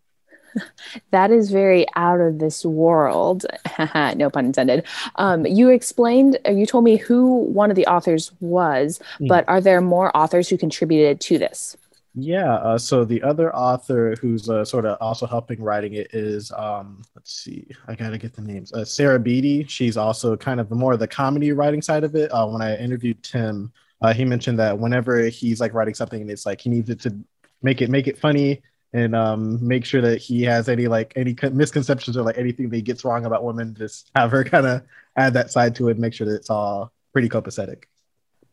that 1.10 1.30
is 1.30 1.50
very 1.50 1.86
out 1.96 2.20
of 2.20 2.38
this 2.38 2.64
world. 2.64 3.46
no 4.16 4.30
pun 4.30 4.46
intended. 4.46 4.84
Um, 5.16 5.46
you 5.46 5.70
explained, 5.70 6.38
uh, 6.46 6.50
you 6.50 6.66
told 6.66 6.84
me 6.84 6.96
who 6.96 7.38
one 7.44 7.70
of 7.70 7.76
the 7.76 7.86
authors 7.86 8.32
was, 8.40 9.00
mm. 9.18 9.28
but 9.28 9.48
are 9.48 9.60
there 9.60 9.80
more 9.80 10.14
authors 10.16 10.48
who 10.48 10.58
contributed 10.58 11.20
to 11.22 11.38
this? 11.38 11.76
Yeah. 12.14 12.54
Uh, 12.56 12.76
so 12.78 13.04
the 13.04 13.22
other 13.22 13.54
author 13.56 14.14
who's 14.20 14.48
uh, 14.48 14.64
sort 14.64 14.84
of 14.84 14.98
also 15.00 15.26
helping 15.26 15.62
writing 15.62 15.94
it 15.94 16.08
is, 16.14 16.52
um, 16.52 17.02
let's 17.14 17.32
see, 17.32 17.66
I 17.88 17.94
gotta 17.94 18.18
get 18.18 18.34
the 18.34 18.42
names. 18.42 18.72
Uh, 18.72 18.84
Sarah 18.84 19.18
Beattie. 19.18 19.64
She's 19.64 19.96
also 19.96 20.36
kind 20.36 20.60
of 20.60 20.70
more 20.70 20.96
the 20.98 21.08
comedy 21.08 21.52
writing 21.52 21.80
side 21.80 22.04
of 22.04 22.14
it. 22.14 22.30
Uh, 22.30 22.46
when 22.48 22.60
I 22.60 22.76
interviewed 22.76 23.22
Tim, 23.22 23.72
uh, 24.02 24.12
he 24.12 24.26
mentioned 24.26 24.58
that 24.58 24.78
whenever 24.78 25.24
he's 25.24 25.58
like 25.60 25.72
writing 25.72 25.94
something, 25.94 26.28
it's 26.28 26.44
like 26.44 26.60
he 26.60 26.68
needs 26.68 26.90
it 26.90 27.00
to 27.00 27.16
make 27.62 27.80
it 27.80 27.88
make 27.88 28.06
it 28.08 28.18
funny 28.18 28.62
and 28.92 29.14
um, 29.16 29.66
make 29.66 29.84
sure 29.84 30.02
that 30.02 30.18
he 30.20 30.42
has 30.42 30.68
any 30.68 30.88
like 30.88 31.14
any 31.16 31.34
misconceptions 31.50 32.16
or 32.16 32.22
like 32.22 32.36
anything 32.36 32.68
that 32.68 32.76
he 32.76 32.82
gets 32.82 33.04
wrong 33.04 33.24
about 33.24 33.42
women. 33.44 33.74
Just 33.74 34.10
have 34.14 34.30
her 34.32 34.44
kind 34.44 34.66
of 34.66 34.82
add 35.16 35.32
that 35.34 35.50
side 35.50 35.74
to 35.76 35.88
it, 35.88 35.98
make 35.98 36.12
sure 36.12 36.26
that 36.26 36.34
it's 36.34 36.50
all 36.50 36.92
pretty 37.12 37.28
copacetic. 37.30 37.84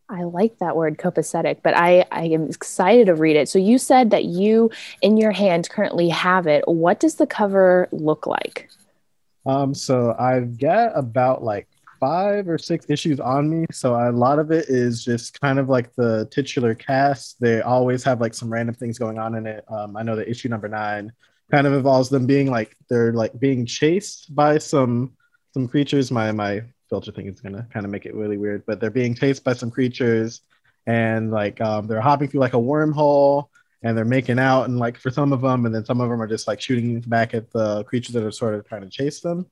I 0.10 0.24
like 0.24 0.58
that 0.58 0.76
word 0.76 0.98
copacetic, 0.98 1.58
but 1.62 1.78
I, 1.78 2.06
I 2.12 2.26
am 2.26 2.50
excited 2.50 3.06
to 3.08 3.16
read 3.16 3.36
it. 3.36 3.48
So 3.48 3.60
you 3.60 3.78
said 3.78 4.10
that 4.10 4.26
you 4.26 4.72
in 5.02 5.18
your 5.18 5.32
hand 5.32 5.70
currently 5.70 6.10
have 6.10 6.48
it. 6.48 6.68
What 6.68 7.00
does 7.00 7.16
the 7.16 7.28
cover 7.28 7.88
look 7.92 8.26
like? 8.26 8.70
Um, 9.46 9.76
so 9.76 10.16
I've 10.18 10.58
got 10.58 10.98
about 10.98 11.44
like 11.44 11.68
five 12.00 12.48
or 12.48 12.58
six 12.58 12.86
issues 12.90 13.20
on 13.20 13.50
me. 13.50 13.66
So 13.72 13.94
a 13.94 14.12
lot 14.12 14.40
of 14.40 14.52
it 14.52 14.66
is 14.70 15.04
just 15.04 15.40
kind 15.40 15.60
of 15.60 15.70
like 15.70 15.94
the 15.96 16.28
titular 16.32 16.74
cast. 16.74 17.40
They 17.40 17.62
always 17.62 18.04
have 18.04 18.20
like 18.20 18.34
some 18.34 18.52
random 18.52 18.76
things 18.76 18.98
going 18.98 19.20
on 19.20 19.36
in 19.36 19.46
it. 19.46 19.64
Um, 19.70 19.96
I 19.96 20.04
know 20.04 20.16
that 20.16 20.30
issue 20.30 20.50
number 20.50 20.68
nine 20.68 21.12
kind 21.52 21.68
of 21.68 21.74
involves 21.74 22.10
them 22.10 22.26
being 22.26 22.50
like 22.50 22.76
they're 22.90 23.14
like 23.14 23.38
being 23.40 23.66
chased 23.66 24.34
by 24.34 24.58
some 24.58 25.14
some 25.54 25.68
creatures. 25.68 26.12
My 26.12 26.32
my 26.32 26.64
filter 26.90 27.12
thing 27.12 27.28
is 27.28 27.42
gonna 27.42 27.68
kind 27.72 27.86
of 27.86 27.92
make 27.92 28.06
it 28.06 28.16
really 28.16 28.38
weird. 28.38 28.64
But 28.66 28.80
they're 28.80 28.90
being 28.90 29.16
chased 29.16 29.44
by 29.44 29.54
some 29.54 29.72
creatures, 29.72 30.42
and 30.88 31.32
like 31.32 31.62
um, 31.62 31.88
they're 31.88 32.02
hopping 32.02 32.28
through 32.28 32.42
like 32.42 32.54
a 32.54 32.58
wormhole, 32.58 33.48
and 33.84 33.98
they're 33.98 34.06
making 34.06 34.40
out, 34.40 34.64
and 34.64 34.80
like 34.80 34.98
for 34.98 35.10
some 35.10 35.32
of 35.32 35.42
them, 35.42 35.66
and 35.66 35.74
then 35.74 35.86
some 35.86 36.02
of 36.02 36.10
them 36.10 36.22
are 36.22 36.28
just 36.28 36.48
like 36.48 36.62
shooting 36.62 37.00
back 37.02 37.34
at 37.34 37.52
the 37.52 37.84
creatures 37.86 38.14
that 38.14 38.24
are 38.24 38.32
sort 38.32 38.56
of 38.56 38.68
trying 38.68 38.82
to 38.82 38.90
chase 38.90 39.22
them. 39.22 39.46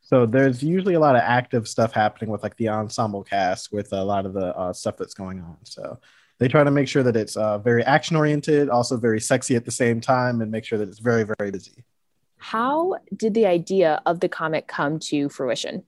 So 0.00 0.24
there's 0.24 0.62
usually 0.62 0.94
a 0.94 1.00
lot 1.00 1.16
of 1.16 1.22
active 1.22 1.66
stuff 1.66 1.92
happening 1.92 2.30
with 2.30 2.42
like 2.44 2.56
the 2.58 2.68
ensemble 2.68 3.24
cast 3.24 3.72
with 3.72 3.92
a 3.92 4.04
lot 4.04 4.24
of 4.24 4.34
the 4.34 4.56
uh, 4.56 4.72
stuff 4.72 4.96
that's 4.96 5.14
going 5.14 5.40
on. 5.40 5.56
So 5.64 5.98
they 6.38 6.46
try 6.46 6.62
to 6.62 6.70
make 6.70 6.86
sure 6.86 7.02
that 7.02 7.16
it's 7.16 7.36
uh, 7.36 7.58
very 7.58 7.82
action 7.82 8.14
oriented, 8.16 8.68
also 8.68 8.96
very 8.96 9.20
sexy 9.20 9.56
at 9.56 9.64
the 9.64 9.72
same 9.72 10.00
time, 10.00 10.40
and 10.42 10.50
make 10.50 10.64
sure 10.64 10.78
that 10.78 10.88
it's 10.88 11.00
very 11.00 11.24
very 11.24 11.50
busy. 11.50 11.84
How 12.38 12.96
did 13.16 13.34
the 13.34 13.46
idea 13.46 14.00
of 14.06 14.20
the 14.20 14.28
comic 14.28 14.68
come 14.68 15.00
to 15.00 15.28
fruition? 15.28 15.82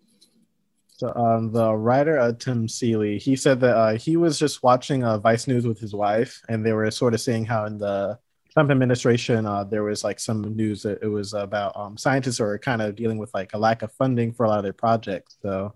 Um, 1.03 1.53
the 1.53 1.75
writer 1.75 2.19
uh, 2.19 2.33
Tim 2.33 2.69
Seeley, 2.69 3.19
he 3.19 3.37
said 3.37 3.61
that 3.61 3.77
uh, 3.77 3.95
he 3.95 4.17
was 4.17 4.39
just 4.39 4.63
watching 4.63 5.05
uh, 5.05 5.19
Vice 5.19 5.47
News 5.47 5.67
with 5.67 5.79
his 5.79 5.95
wife, 5.95 6.43
and 6.49 6.65
they 6.65 6.73
were 6.73 6.91
sort 6.91 7.15
of 7.15 7.21
seeing 7.21 7.45
how 7.45 7.67
in 7.67 7.79
the 7.79 8.19
Trump 8.53 8.71
administration 8.71 9.47
uh, 9.47 9.63
there 9.65 9.85
was 9.85 10.03
like 10.03 10.19
some 10.19 10.43
news 10.57 10.83
that 10.83 10.99
it 11.03 11.07
was 11.09 11.35
about 11.35 11.77
um, 11.77 11.97
scientists 11.97 12.41
are 12.41 12.59
kind 12.59 12.83
of 12.83 12.97
dealing 12.97 13.19
with 13.19 13.33
like 13.35 13.53
a 13.55 13.59
lack 13.59 13.83
of 13.83 13.93
funding 13.93 14.33
for 14.33 14.45
a 14.45 14.49
lot 14.49 14.59
of 14.59 14.65
their 14.65 14.73
projects. 14.73 15.37
So 15.43 15.75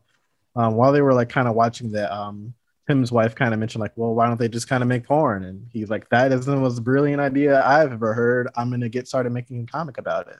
um, 0.57 0.75
while 0.75 0.93
they 0.93 1.02
were 1.02 1.14
like 1.14 1.29
kind 1.29 1.47
of 1.47 1.55
watching 1.55 1.93
that, 1.93 2.12
um, 2.12 2.55
Tim's 2.88 3.12
wife 3.12 3.35
kind 3.35 3.55
of 3.55 3.61
mentioned 3.61 3.81
like, 3.81 3.93
well, 3.95 4.14
why 4.14 4.26
don't 4.26 4.41
they 4.41 4.49
just 4.49 4.69
kind 4.69 4.83
of 4.83 4.88
make 4.88 5.05
porn? 5.05 5.45
And 5.45 5.69
he's 5.73 5.91
like, 5.91 6.09
that 6.09 6.33
is 6.33 6.47
the 6.47 6.57
most 6.57 6.83
brilliant 6.83 7.21
idea 7.21 7.64
I've 7.64 7.93
ever 7.93 8.14
heard. 8.14 8.49
I'm 8.57 8.71
gonna 8.71 8.88
get 8.88 9.07
started 9.07 9.31
making 9.31 9.62
a 9.62 9.67
comic 9.67 9.99
about 9.99 10.29
it. 10.29 10.38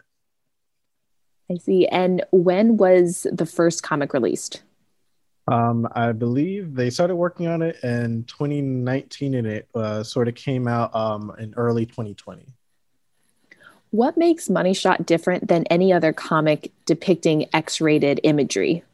I 1.51 1.59
see. 1.59 1.87
And 1.87 2.25
when 2.33 2.77
was 2.77 3.27
the 3.31 3.47
first 3.47 3.83
comic 3.83 4.13
released? 4.15 4.63
Um, 5.49 5.89
I 5.93 6.13
believe 6.13 6.75
they 6.75 6.91
started 6.91 7.17
working 7.17 7.49
on 7.49 7.63
it 7.63 7.77
in 7.83 8.25
2019 8.25 9.35
and 9.35 9.47
it 9.47 9.69
uh, 9.75 10.03
sort 10.03 10.29
of 10.29 10.35
came 10.35 10.69
out 10.69 10.95
um, 10.95 11.33
in 11.39 11.53
early 11.57 11.85
2020. 11.85 12.47
What 13.91 14.17
makes 14.17 14.49
Money 14.49 14.73
Shot 14.73 15.05
different 15.05 15.49
than 15.49 15.65
any 15.67 15.93
other 15.93 16.13
comic 16.13 16.73
depicting 16.87 17.47
X 17.53 17.81
rated 17.81 18.21
imagery? 18.23 18.85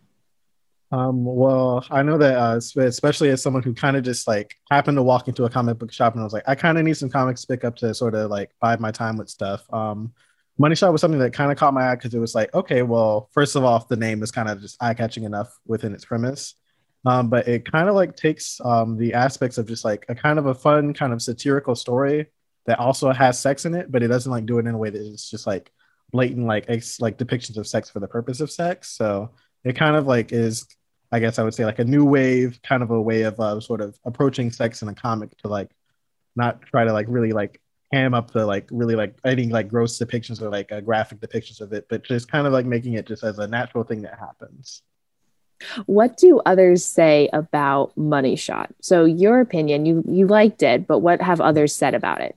Um, 0.90 1.24
well, 1.24 1.84
I 1.90 2.02
know 2.02 2.16
that, 2.16 2.36
uh, 2.36 2.56
especially 2.82 3.28
as 3.28 3.42
someone 3.42 3.62
who 3.62 3.74
kind 3.74 3.96
of 3.96 4.02
just 4.02 4.26
like 4.26 4.56
happened 4.70 4.96
to 4.96 5.02
walk 5.02 5.28
into 5.28 5.44
a 5.44 5.50
comic 5.50 5.78
book 5.78 5.92
shop 5.92 6.14
and 6.14 6.22
I 6.22 6.24
was 6.24 6.32
like, 6.32 6.48
I 6.48 6.54
kind 6.54 6.78
of 6.78 6.84
need 6.84 6.96
some 6.96 7.10
comics 7.10 7.42
to 7.42 7.46
pick 7.46 7.62
up 7.62 7.76
to 7.76 7.94
sort 7.94 8.14
of 8.14 8.30
like 8.30 8.50
bide 8.60 8.80
my 8.80 8.90
time 8.90 9.18
with 9.18 9.28
stuff. 9.28 9.62
Um, 9.72 10.12
Money 10.58 10.74
Shot 10.74 10.92
was 10.92 11.00
something 11.00 11.20
that 11.20 11.32
kind 11.32 11.52
of 11.52 11.58
caught 11.58 11.72
my 11.72 11.90
eye 11.90 11.94
because 11.94 12.14
it 12.14 12.18
was 12.18 12.34
like, 12.34 12.52
okay, 12.52 12.82
well, 12.82 13.30
first 13.32 13.54
of 13.54 13.64
all, 13.64 13.86
the 13.88 13.96
name 13.96 14.22
is 14.22 14.32
kind 14.32 14.48
of 14.48 14.60
just 14.60 14.76
eye 14.82 14.94
catching 14.94 15.24
enough 15.24 15.56
within 15.66 15.94
its 15.94 16.04
premise. 16.04 16.54
Um, 17.06 17.28
but 17.30 17.46
it 17.46 17.70
kind 17.70 17.88
of 17.88 17.94
like 17.94 18.16
takes 18.16 18.60
um, 18.64 18.96
the 18.96 19.14
aspects 19.14 19.56
of 19.56 19.68
just 19.68 19.84
like 19.84 20.04
a 20.08 20.16
kind 20.16 20.38
of 20.38 20.46
a 20.46 20.54
fun, 20.54 20.94
kind 20.94 21.12
of 21.12 21.22
satirical 21.22 21.76
story 21.76 22.26
that 22.66 22.80
also 22.80 23.12
has 23.12 23.38
sex 23.38 23.64
in 23.64 23.74
it, 23.74 23.90
but 23.90 24.02
it 24.02 24.08
doesn't 24.08 24.30
like 24.30 24.46
do 24.46 24.58
it 24.58 24.66
in 24.66 24.74
a 24.74 24.78
way 24.78 24.90
that 24.90 25.00
it's 25.00 25.30
just 25.30 25.46
like 25.46 25.70
blatant 26.10 26.46
like 26.46 26.64
ex- 26.68 27.00
like 27.00 27.18
depictions 27.18 27.56
of 27.56 27.66
sex 27.66 27.88
for 27.88 28.00
the 28.00 28.08
purpose 28.08 28.40
of 28.40 28.50
sex. 28.50 28.90
So 28.90 29.30
it 29.64 29.74
kind 29.76 29.94
of 29.94 30.06
like 30.06 30.32
is, 30.32 30.66
I 31.12 31.20
guess 31.20 31.38
I 31.38 31.44
would 31.44 31.54
say 31.54 31.64
like 31.64 31.78
a 31.78 31.84
new 31.84 32.04
wave, 32.04 32.58
kind 32.62 32.82
of 32.82 32.90
a 32.90 33.00
way 33.00 33.22
of 33.22 33.38
uh, 33.38 33.60
sort 33.60 33.80
of 33.80 33.96
approaching 34.04 34.50
sex 34.50 34.82
in 34.82 34.88
a 34.88 34.94
comic 34.94 35.36
to 35.38 35.48
like 35.48 35.70
not 36.34 36.62
try 36.62 36.84
to 36.84 36.92
like 36.92 37.06
really 37.08 37.32
like 37.32 37.60
ham 37.92 38.14
up 38.14 38.30
the 38.30 38.44
like 38.44 38.68
really 38.70 38.94
like 38.94 39.16
I 39.24 39.34
think 39.34 39.52
like 39.52 39.68
gross 39.68 39.98
depictions 39.98 40.42
or 40.42 40.50
like 40.50 40.70
uh, 40.72 40.80
graphic 40.80 41.20
depictions 41.20 41.60
of 41.60 41.72
it, 41.72 41.86
but 41.88 42.04
just 42.04 42.30
kind 42.30 42.46
of 42.46 42.52
like 42.52 42.66
making 42.66 42.94
it 42.94 43.06
just 43.06 43.24
as 43.24 43.38
a 43.38 43.46
natural 43.46 43.84
thing 43.84 44.02
that 44.02 44.18
happens. 44.18 44.82
What 45.86 46.16
do 46.16 46.40
others 46.46 46.84
say 46.84 47.28
about 47.32 47.96
Money 47.96 48.36
Shot? 48.36 48.72
So 48.80 49.04
your 49.04 49.40
opinion, 49.40 49.86
you 49.86 50.04
you 50.06 50.26
liked 50.26 50.62
it, 50.62 50.86
but 50.86 51.00
what 51.00 51.20
have 51.20 51.40
others 51.40 51.74
said 51.74 51.94
about 51.94 52.20
it? 52.20 52.36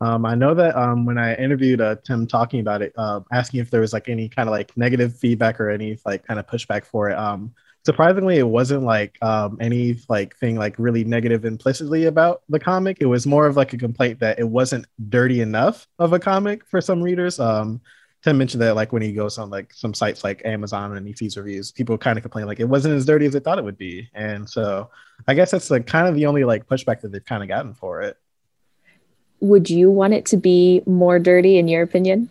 Um, 0.00 0.26
I 0.26 0.34
know 0.34 0.54
that 0.54 0.76
um, 0.76 1.06
when 1.06 1.16
I 1.16 1.34
interviewed 1.36 1.80
uh, 1.80 1.96
Tim 2.04 2.26
talking 2.26 2.60
about 2.60 2.82
it, 2.82 2.92
uh, 2.98 3.20
asking 3.32 3.60
if 3.60 3.70
there 3.70 3.80
was 3.80 3.94
like 3.94 4.10
any 4.10 4.28
kind 4.28 4.46
of 4.46 4.52
like 4.52 4.76
negative 4.76 5.16
feedback 5.16 5.58
or 5.58 5.70
any 5.70 5.98
like 6.04 6.26
kind 6.26 6.38
of 6.38 6.46
pushback 6.46 6.84
for 6.84 7.08
it, 7.08 7.16
um, 7.16 7.54
surprisingly, 7.86 8.36
it 8.36 8.48
wasn't 8.48 8.82
like 8.82 9.16
um, 9.22 9.56
any 9.60 9.96
like 10.08 10.36
thing 10.36 10.56
like 10.56 10.74
really 10.76 11.04
negative 11.04 11.44
implicitly 11.44 12.06
about 12.06 12.42
the 12.48 12.58
comic. 12.58 12.98
It 13.00 13.06
was 13.06 13.26
more 13.26 13.46
of 13.46 13.56
like 13.56 13.72
a 13.72 13.78
complaint 13.78 14.18
that 14.20 14.40
it 14.40 14.48
wasn't 14.48 14.86
dirty 15.08 15.40
enough 15.40 15.86
of 16.00 16.12
a 16.12 16.18
comic 16.18 16.66
for 16.66 16.80
some 16.80 17.00
readers. 17.00 17.38
Um, 17.38 17.80
Tim 18.22 18.38
mentioned 18.38 18.60
that 18.62 18.74
like 18.74 18.92
when 18.92 19.02
he 19.02 19.12
goes 19.12 19.38
on 19.38 19.50
like 19.50 19.72
some 19.72 19.94
sites 19.94 20.24
like 20.24 20.42
Amazon 20.44 20.96
and 20.96 21.06
he 21.06 21.14
sees 21.14 21.36
reviews, 21.36 21.70
people 21.70 21.96
kind 21.96 22.18
of 22.18 22.22
complain 22.22 22.46
like 22.46 22.58
it 22.58 22.68
wasn't 22.68 22.96
as 22.96 23.06
dirty 23.06 23.24
as 23.24 23.34
they 23.34 23.40
thought 23.40 23.58
it 23.58 23.64
would 23.64 23.78
be. 23.78 24.10
And 24.14 24.50
so 24.50 24.90
I 25.28 25.34
guess 25.34 25.52
that's 25.52 25.70
like 25.70 25.86
kind 25.86 26.08
of 26.08 26.16
the 26.16 26.26
only 26.26 26.42
like 26.42 26.66
pushback 26.66 27.00
that 27.02 27.12
they've 27.12 27.24
kind 27.24 27.44
of 27.44 27.48
gotten 27.48 27.72
for 27.72 28.02
it. 28.02 28.18
Would 29.40 29.70
you 29.70 29.92
want 29.92 30.12
it 30.12 30.26
to 30.26 30.36
be 30.36 30.82
more 30.86 31.20
dirty 31.20 31.56
in 31.56 31.68
your 31.68 31.82
opinion? 31.82 32.30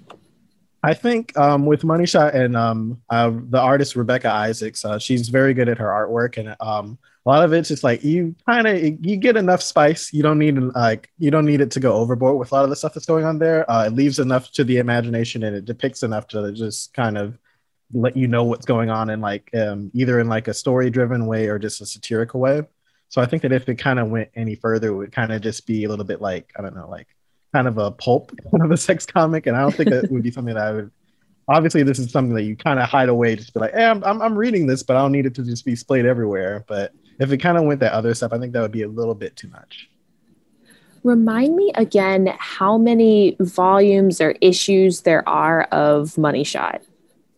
I 0.86 0.94
think 0.94 1.36
um, 1.36 1.66
with 1.66 1.84
Money 1.84 2.06
Shot 2.06 2.36
and 2.36 2.56
um, 2.56 3.02
uh, 3.10 3.32
the 3.50 3.60
artist 3.60 3.96
Rebecca 3.96 4.30
Isaacs, 4.30 4.86
uh, 4.86 5.00
she's 5.00 5.30
very 5.30 5.56
good 5.56 5.68
at 5.68 5.80
her 5.80 5.88
artwork, 5.88 6.38
and 6.38 6.56
um, 6.60 7.00
a 7.26 7.30
lot 7.30 7.44
of 7.44 7.54
it's 7.54 7.70
just 7.70 7.84
like 7.84 8.04
you 8.04 8.36
kind 8.48 8.68
of 8.68 8.78
you 9.04 9.18
get 9.18 9.36
enough 9.36 9.64
spice. 9.64 10.14
You 10.14 10.22
don't 10.22 10.38
need 10.38 10.60
like 10.60 11.10
you 11.18 11.32
don't 11.32 11.46
need 11.46 11.62
it 11.62 11.72
to 11.72 11.80
go 11.80 11.94
overboard 11.94 12.38
with 12.38 12.52
a 12.52 12.56
lot 12.56 12.66
of 12.66 12.70
the 12.70 12.76
stuff 12.76 12.94
that's 12.94 13.08
going 13.08 13.26
on 13.26 13.40
there. 13.40 13.70
Uh, 13.70 13.88
it 13.88 13.94
leaves 13.94 14.20
enough 14.20 14.52
to 14.52 14.64
the 14.64 14.78
imagination, 14.78 15.44
and 15.44 15.56
it 15.56 15.66
depicts 15.66 16.04
enough 16.04 16.28
to 16.28 16.52
just 16.52 16.94
kind 16.94 17.18
of 17.18 17.36
let 17.92 18.16
you 18.16 18.28
know 18.28 18.44
what's 18.44 18.68
going 18.68 18.92
on 18.92 19.10
in 19.10 19.22
like 19.22 19.50
um, 19.56 19.90
either 19.96 20.20
in 20.20 20.30
like 20.30 20.48
a 20.48 20.54
story 20.54 20.92
driven 20.92 21.26
way 21.26 21.48
or 21.48 21.58
just 21.58 21.82
a 21.82 21.86
satirical 21.88 22.40
way. 22.40 22.62
So 23.10 23.24
I 23.24 23.26
think 23.26 23.42
that 23.42 23.52
if 23.52 23.68
it 23.68 23.76
kind 23.76 23.98
of 23.98 24.10
went 24.10 24.30
any 24.36 24.54
further, 24.54 24.90
it 24.90 24.96
would 24.96 25.12
kind 25.12 25.34
of 25.34 25.42
just 25.42 25.66
be 25.66 25.86
a 25.86 25.90
little 25.90 26.06
bit 26.06 26.22
like 26.22 26.54
I 26.56 26.62
don't 26.62 26.76
know, 26.76 26.88
like 26.88 27.08
kind 27.56 27.70
of 27.70 27.78
a 27.78 27.90
pulp 27.90 28.38
kind 28.52 28.64
of 28.64 28.72
a 28.72 28.78
sex 28.78 29.06
comic, 29.06 29.48
and 29.48 29.56
I 29.56 29.62
don't 29.62 29.74
think 29.74 29.90
that 29.90 30.12
would 30.12 30.24
be 30.24 30.32
something 30.32 30.54
that 30.56 30.64
I 30.64 30.72
would. 30.74 30.92
Obviously, 31.48 31.84
this 31.84 32.00
is 32.00 32.12
something 32.12 32.34
that 32.36 32.44
you 32.44 32.56
kind 32.56 32.80
of 32.80 32.90
hide 32.90 33.08
away, 33.08 33.36
just 33.36 33.54
be 33.54 33.60
like, 33.60 33.74
hey, 33.74 33.86
I'm, 33.86 34.04
I'm, 34.04 34.20
I'm 34.20 34.36
reading 34.36 34.66
this, 34.66 34.82
but 34.82 34.98
I 34.98 35.02
don't 35.02 35.12
need 35.12 35.28
it 35.28 35.36
to 35.36 35.44
just 35.44 35.64
be 35.64 35.76
splayed 35.76 36.06
everywhere. 36.06 36.66
But 36.68 36.92
if 37.20 37.32
it 37.32 37.38
kind 37.38 37.56
of 37.56 37.66
went 37.66 37.80
that 37.82 37.94
other 37.94 38.16
stuff, 38.16 38.34
I 38.34 38.40
think 38.40 38.52
that 38.54 38.62
would 38.62 38.72
be 38.72 38.82
a 38.82 38.88
little 38.88 39.14
bit 39.14 39.36
too 39.36 39.48
much. 39.50 39.88
Remind 41.04 41.56
me 41.56 41.72
again 41.76 42.34
how 42.40 42.80
many 42.80 43.38
volumes 43.40 44.20
or 44.20 44.32
issues 44.42 45.02
there 45.02 45.28
are 45.30 45.64
of 45.66 46.18
Money 46.18 46.44
Shot. 46.44 46.82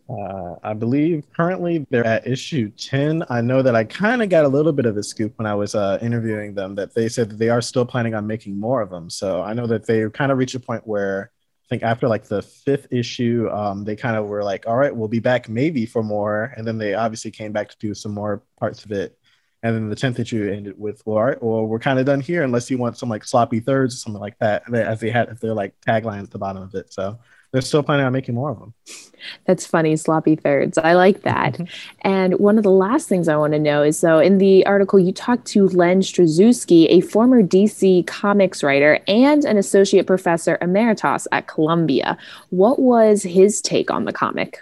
Uh, 0.10 0.56
I 0.64 0.74
believe 0.74 1.26
currently 1.36 1.86
they're 1.90 2.06
at 2.06 2.26
issue 2.26 2.70
10. 2.70 3.26
I 3.30 3.42
know 3.42 3.62
that 3.62 3.76
I 3.76 3.84
kind 3.84 4.22
of 4.22 4.30
got 4.30 4.46
a 4.46 4.48
little 4.48 4.72
bit 4.72 4.86
of 4.86 4.96
a 4.96 5.04
scoop 5.04 5.38
when 5.38 5.46
I 5.46 5.54
was 5.54 5.76
uh, 5.76 6.00
interviewing 6.02 6.54
them 6.54 6.76
that 6.76 6.94
they 6.96 7.10
said 7.10 7.30
that 7.30 7.40
they 7.40 7.50
are 7.50 7.62
still 7.62 7.86
planning 7.86 8.14
on 8.14 8.26
making 8.26 8.58
more 8.58 8.82
of 8.82 8.90
them. 8.90 9.10
So 9.10 9.42
I 9.42 9.54
know 9.54 9.68
that 9.68 9.86
they 9.86 10.10
kind 10.10 10.32
of 10.32 10.38
reached 10.38 10.56
a 10.56 10.62
point 10.62 10.88
where 10.88 11.32
I 11.66 11.68
think 11.68 11.84
after 11.84 12.08
like 12.08 12.24
the 12.24 12.42
fifth 12.42 12.88
issue, 12.92 13.50
um, 13.52 13.84
they 13.84 13.98
kind 13.98 14.16
of 14.16 14.28
were 14.28 14.44
like, 14.44 14.66
all 14.66 14.78
right, 14.78 14.96
we'll 14.96 15.10
be 15.10 15.20
back 15.20 15.50
maybe 15.50 15.86
for 15.86 16.02
more. 16.02 16.54
And 16.56 16.66
then 16.66 16.78
they 16.78 16.94
obviously 16.94 17.32
came 17.32 17.52
back 17.52 17.70
to 17.70 17.78
do 17.78 17.94
some 17.94 18.14
more 18.14 18.44
parts 18.58 18.86
of 18.86 18.94
it. 18.94 19.18
And 19.64 19.76
then 19.76 19.90
the 19.90 19.96
10th 19.96 20.20
issue 20.20 20.50
ended 20.50 20.80
with, 20.80 21.02
well, 21.06 21.18
all 21.18 21.26
right, 21.26 21.44
well, 21.44 21.66
we're 21.66 21.80
kind 21.80 22.00
of 22.00 22.06
done 22.06 22.22
here 22.22 22.44
unless 22.44 22.72
you 22.72 22.78
want 22.78 22.98
some 22.98 23.10
like 23.10 23.26
sloppy 23.26 23.60
thirds 23.60 23.96
or 23.96 23.98
something 23.98 24.22
like 24.22 24.38
that, 24.40 24.74
as 24.74 25.02
they 25.02 25.10
had 25.10 25.38
their 25.42 25.54
like 25.54 25.74
tagline 25.86 26.24
at 26.24 26.32
the 26.32 26.38
bottom 26.38 26.62
of 26.64 26.74
it. 26.76 26.94
So 26.94 27.20
they're 27.58 27.62
still 27.64 27.82
planning 27.82 28.06
on 28.06 28.14
making 28.14 28.36
more 28.36 28.52
of 28.52 28.60
them. 28.60 28.76
That's 29.46 29.66
funny, 29.66 29.96
sloppy 29.96 30.36
thirds. 30.36 30.78
I 30.78 30.94
like 30.94 31.24
that. 31.24 31.60
and 32.02 32.38
one 32.38 32.60
of 32.60 32.64
the 32.64 32.70
last 32.70 33.10
things 33.10 33.28
I 33.28 33.36
want 33.36 33.54
to 33.54 33.60
know 33.60 33.82
is 33.82 33.98
so 33.98 34.20
in 34.20 34.38
the 34.38 34.64
article, 34.68 35.00
you 35.00 35.12
talked 35.12 35.48
to 35.48 35.68
Len 35.70 36.02
Strazewski, 36.02 36.86
a 36.90 37.02
former 37.02 37.42
DC 37.42 38.06
comics 38.06 38.62
writer 38.62 39.00
and 39.08 39.44
an 39.44 39.58
associate 39.58 40.06
professor 40.06 40.60
emeritus 40.62 41.28
at 41.32 41.48
Columbia. 41.48 42.16
What 42.52 42.78
was 42.78 43.24
his 43.24 43.60
take 43.60 43.90
on 43.90 44.06
the 44.06 44.14
comic? 44.14 44.62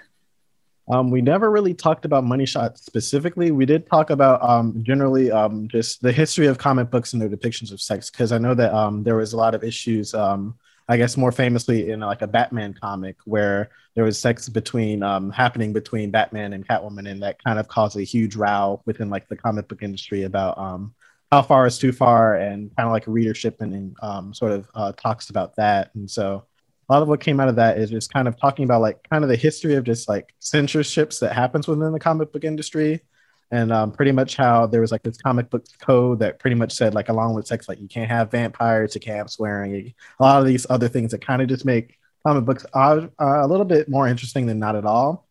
Um, 0.88 1.12
we 1.12 1.21
never 1.21 1.51
really 1.51 1.73
talked 1.73 2.05
about 2.05 2.23
Money 2.23 2.45
Shot 2.45 2.77
specifically. 2.77 3.51
We 3.51 3.65
did 3.65 3.88
talk 3.88 4.10
about 4.10 4.41
um, 4.41 4.84
generally 4.84 5.31
um, 5.31 5.67
just 5.67 6.01
the 6.01 6.13
history 6.13 6.47
of 6.47 6.60
comic 6.60 6.89
books 6.91 7.12
and 7.12 7.21
their 7.21 7.27
depictions 7.27 7.73
of 7.73 7.81
sex, 7.81 8.10
because 8.10 8.31
I 8.31 8.38
know 8.38 8.53
that 8.53 8.73
um, 8.73 9.03
there 9.03 9.17
was 9.17 9.34
a 9.34 9.38
lot 9.38 9.53
of 9.53 9.65
issues 9.65 10.13
um, 10.13 10.55
I 10.88 10.98
guess 10.98 11.17
more 11.17 11.32
famously 11.32 11.89
in 11.89 12.00
like 12.00 12.21
a 12.21 12.28
Batman 12.28 12.74
comic 12.74 13.17
where 13.26 13.69
there 13.95 14.04
was 14.04 14.19
sex 14.19 14.50
between 14.50 15.02
um, 15.02 15.32
happening 15.32 15.74
between 15.74 16.12
Batman 16.12 16.54
and 16.54 16.67
Catwoman, 16.67 17.10
and 17.10 17.24
that 17.24 17.43
kind 17.43 17.60
of 17.60 17.67
caused 17.67 17.98
a 17.98 18.04
huge 18.04 18.36
row 18.36 18.82
within 18.86 19.10
like 19.10 19.28
the 19.28 19.36
comic 19.36 19.67
book 19.67 19.82
industry 19.82 20.24
about 20.24 20.58
um, 20.58 20.93
how 21.32 21.41
far 21.41 21.65
is 21.65 21.80
too 21.80 21.91
far, 21.91 22.36
and 22.36 22.76
kind 22.76 22.86
of 22.86 22.91
like 22.91 23.06
readership 23.08 23.62
and, 23.62 23.74
and 23.74 23.95
um, 24.04 24.34
sort 24.34 24.52
of 24.52 24.67
uh, 24.76 24.91
talks 24.91 25.30
about 25.30 25.56
that. 25.56 25.89
And 25.95 26.10
so 26.10 26.45
a 26.88 26.93
lot 26.93 27.02
of 27.02 27.08
what 27.08 27.19
came 27.19 27.39
out 27.39 27.50
of 27.50 27.56
that 27.56 27.80
is 27.80 27.89
just 27.89 28.13
kind 28.13 28.28
of 28.28 28.39
talking 28.39 28.65
about 28.65 28.82
like 28.82 29.08
kind 29.10 29.24
of 29.24 29.30
the 29.30 29.36
history 29.36 29.76
of 29.76 29.84
just 29.84 30.08
like 30.08 30.34
censorships 30.39 31.19
that 31.19 31.34
happens 31.34 31.67
within 31.67 31.91
the 31.93 32.00
comic 32.00 32.32
book 32.32 32.43
industry 32.43 33.02
and 33.51 33.71
um, 33.71 33.91
pretty 33.91 34.12
much 34.12 34.36
how 34.36 34.65
there 34.65 34.81
was 34.81 34.91
like 34.91 35.03
this 35.03 35.17
comic 35.17 35.49
book 35.49 35.65
code 35.79 36.19
that 36.19 36.39
pretty 36.39 36.55
much 36.55 36.73
said 36.73 36.93
like 36.93 37.10
along 37.10 37.36
with 37.36 37.45
sex 37.45 37.69
like 37.69 37.79
you 37.79 37.88
can't 37.88 38.10
have 38.10 38.31
vampires 38.31 38.95
you 38.95 39.01
can't 39.01 39.17
have 39.17 39.29
swearing 39.29 39.93
a 40.19 40.23
lot 40.23 40.39
of 40.39 40.47
these 40.47 40.65
other 40.69 40.88
things 40.88 41.12
that 41.12 41.25
kind 41.25 41.41
of 41.41 41.47
just 41.47 41.63
make 41.63 41.99
comic 42.25 42.45
books 42.45 42.65
uh, 42.73 43.08
a 43.19 43.47
little 43.47 43.65
bit 43.65 43.88
more 43.88 44.08
interesting 44.08 44.45
than 44.45 44.60
not 44.60 44.75
at 44.75 44.86
all. 44.86 45.27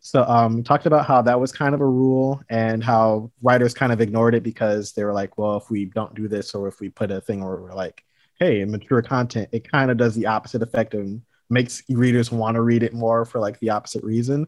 So 0.00 0.22
um, 0.24 0.62
talked 0.62 0.86
about 0.86 1.06
how 1.06 1.20
that 1.22 1.38
was 1.38 1.52
kind 1.52 1.74
of 1.74 1.80
a 1.80 1.86
rule 1.86 2.40
and 2.48 2.82
how 2.82 3.30
writers 3.42 3.74
kind 3.74 3.92
of 3.92 4.00
ignored 4.00 4.34
it 4.34 4.42
because 4.42 4.92
they 4.92 5.04
were 5.04 5.12
like 5.12 5.36
well 5.36 5.56
if 5.56 5.70
we 5.70 5.86
don't 5.86 6.14
do 6.14 6.28
this 6.28 6.54
or 6.54 6.68
if 6.68 6.80
we 6.80 6.88
put 6.88 7.10
a 7.10 7.20
thing 7.20 7.44
where 7.44 7.56
we're 7.56 7.74
like 7.74 8.04
hey 8.38 8.64
mature 8.64 9.02
content 9.02 9.48
it 9.52 9.70
kind 9.70 9.90
of 9.90 9.96
does 9.96 10.14
the 10.14 10.26
opposite 10.26 10.62
effect 10.62 10.94
and 10.94 11.20
makes 11.50 11.82
readers 11.88 12.30
want 12.30 12.54
to 12.54 12.62
read 12.62 12.84
it 12.84 12.94
more 12.94 13.24
for 13.24 13.40
like 13.40 13.58
the 13.58 13.70
opposite 13.70 14.04
reason 14.04 14.46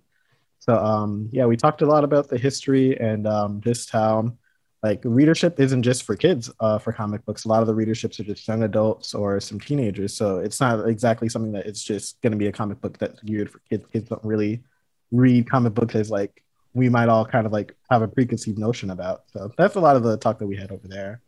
so 0.60 0.76
um, 0.76 1.28
yeah, 1.32 1.46
we 1.46 1.56
talked 1.56 1.82
a 1.82 1.86
lot 1.86 2.04
about 2.04 2.28
the 2.28 2.38
history 2.38 2.98
and 3.00 3.26
um, 3.26 3.60
just 3.62 3.90
how 3.90 4.34
like 4.82 5.00
readership 5.04 5.58
isn't 5.58 5.82
just 5.82 6.04
for 6.04 6.16
kids 6.16 6.50
uh, 6.60 6.78
for 6.78 6.92
comic 6.92 7.24
books. 7.24 7.44
A 7.44 7.48
lot 7.48 7.60
of 7.60 7.66
the 7.66 7.74
readerships 7.74 8.20
are 8.20 8.24
just 8.24 8.46
young 8.46 8.62
adults 8.62 9.14
or 9.14 9.40
some 9.40 9.58
teenagers. 9.58 10.14
So 10.14 10.38
it's 10.38 10.60
not 10.60 10.86
exactly 10.86 11.28
something 11.28 11.52
that 11.52 11.66
it's 11.66 11.82
just 11.82 12.20
going 12.22 12.32
to 12.32 12.38
be 12.38 12.46
a 12.46 12.52
comic 12.52 12.80
book 12.80 12.98
that's 12.98 13.20
geared 13.22 13.50
for 13.50 13.60
kids. 13.70 13.84
Kids 13.92 14.08
don't 14.08 14.24
really 14.24 14.62
read 15.10 15.50
comic 15.50 15.74
books 15.74 15.94
as 15.94 16.10
like 16.10 16.42
we 16.72 16.88
might 16.88 17.08
all 17.08 17.24
kind 17.24 17.46
of 17.46 17.52
like 17.52 17.74
have 17.90 18.02
a 18.02 18.08
preconceived 18.08 18.58
notion 18.58 18.90
about. 18.90 19.24
So 19.32 19.50
that's 19.56 19.76
a 19.76 19.80
lot 19.80 19.96
of 19.96 20.02
the 20.02 20.16
talk 20.16 20.38
that 20.38 20.46
we 20.46 20.56
had 20.56 20.70
over 20.70 20.86
there. 20.86 21.20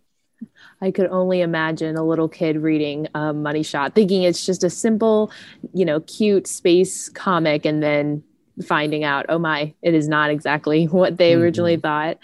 I 0.81 0.91
could 0.91 1.07
only 1.07 1.41
imagine 1.41 1.97
a 1.97 2.05
little 2.05 2.29
kid 2.29 2.59
reading 2.59 3.09
um, 3.15 3.43
Money 3.43 3.63
Shot, 3.63 3.95
thinking 3.95 4.25
it's 4.25 4.45
just 4.45 4.65
a 4.65 4.71
simple, 4.71 5.31
you 5.73 5.85
know, 5.85 6.01
cute 6.01 6.47
space 6.47 7.09
comic, 7.09 7.65
and 7.65 7.83
then 7.83 8.25
finding 8.65 9.05
out, 9.05 9.27
oh 9.29 9.39
my, 9.39 9.75
it 9.83 9.95
is 9.95 10.09
not 10.09 10.31
exactly 10.31 10.85
what 10.89 11.17
they 11.17 11.33
mm-hmm. 11.33 11.43
originally 11.43 11.77
thought. 11.77 12.19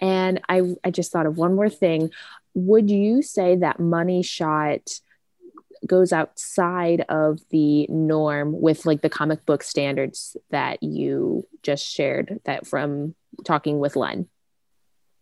And 0.00 0.40
I, 0.48 0.62
I 0.82 0.90
just 0.90 1.12
thought 1.12 1.26
of 1.26 1.36
one 1.36 1.54
more 1.54 1.68
thing. 1.68 2.10
Would 2.54 2.90
you 2.90 3.22
say 3.22 3.56
that 3.56 3.80
Money 3.80 4.22
Shot 4.22 5.00
goes 5.86 6.12
outside 6.12 7.04
of 7.08 7.40
the 7.50 7.86
norm 7.88 8.60
with 8.60 8.86
like 8.86 9.02
the 9.02 9.10
comic 9.10 9.44
book 9.44 9.62
standards 9.62 10.36
that 10.50 10.82
you 10.82 11.46
just 11.62 11.86
shared 11.86 12.40
that 12.44 12.66
from 12.66 13.14
talking 13.44 13.78
with 13.78 13.96
Len? 13.96 14.28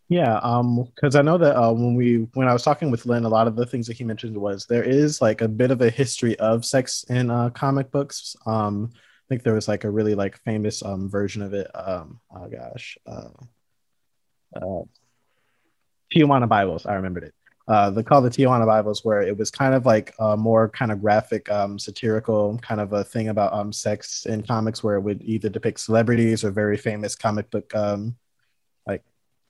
Yeah, 0.08 0.40
um, 0.42 0.84
because 0.94 1.16
I 1.16 1.22
know 1.22 1.38
that 1.38 1.56
uh, 1.56 1.72
when 1.72 1.94
we 1.94 2.28
when 2.34 2.46
I 2.46 2.52
was 2.52 2.62
talking 2.62 2.90
with 2.90 3.06
Len, 3.06 3.24
a 3.24 3.30
lot 3.30 3.46
of 3.46 3.56
the 3.56 3.64
things 3.64 3.86
that 3.86 3.96
he 3.96 4.04
mentioned 4.04 4.36
was 4.36 4.66
there 4.66 4.82
is 4.82 5.22
like 5.22 5.40
a 5.40 5.48
bit 5.48 5.70
of 5.70 5.80
a 5.80 5.88
history 5.88 6.38
of 6.38 6.66
sex 6.66 7.04
in 7.08 7.30
uh, 7.30 7.48
comic 7.50 7.90
books. 7.90 8.36
Um, 8.44 8.90
think 9.32 9.44
there 9.44 9.54
was 9.54 9.66
like 9.66 9.84
a 9.84 9.90
really 9.90 10.14
like 10.14 10.36
famous 10.44 10.82
um 10.82 11.08
version 11.08 11.40
of 11.40 11.54
it. 11.54 11.66
Um, 11.74 12.20
oh 12.36 12.48
gosh, 12.48 12.98
uh, 13.06 13.30
uh, 14.54 14.82
Tijuana 16.14 16.46
Bibles. 16.46 16.84
I 16.84 16.94
remembered 16.94 17.24
it. 17.24 17.34
Uh, 17.66 17.88
they 17.88 18.02
called 18.02 18.26
the 18.26 18.30
Tijuana 18.30 18.66
Bibles, 18.66 19.02
where 19.06 19.22
it 19.22 19.38
was 19.38 19.50
kind 19.50 19.72
of 19.72 19.86
like 19.86 20.14
a 20.18 20.36
more 20.36 20.68
kind 20.68 20.92
of 20.92 21.00
graphic, 21.00 21.50
um, 21.50 21.78
satirical 21.78 22.58
kind 22.58 22.78
of 22.78 22.92
a 22.92 23.04
thing 23.04 23.30
about 23.30 23.54
um 23.54 23.72
sex 23.72 24.26
in 24.26 24.42
comics, 24.42 24.84
where 24.84 24.96
it 24.96 25.00
would 25.00 25.22
either 25.22 25.48
depict 25.48 25.80
celebrities 25.80 26.44
or 26.44 26.50
very 26.50 26.76
famous 26.76 27.16
comic 27.16 27.50
book 27.50 27.74
um 27.74 28.14
like 28.86 29.02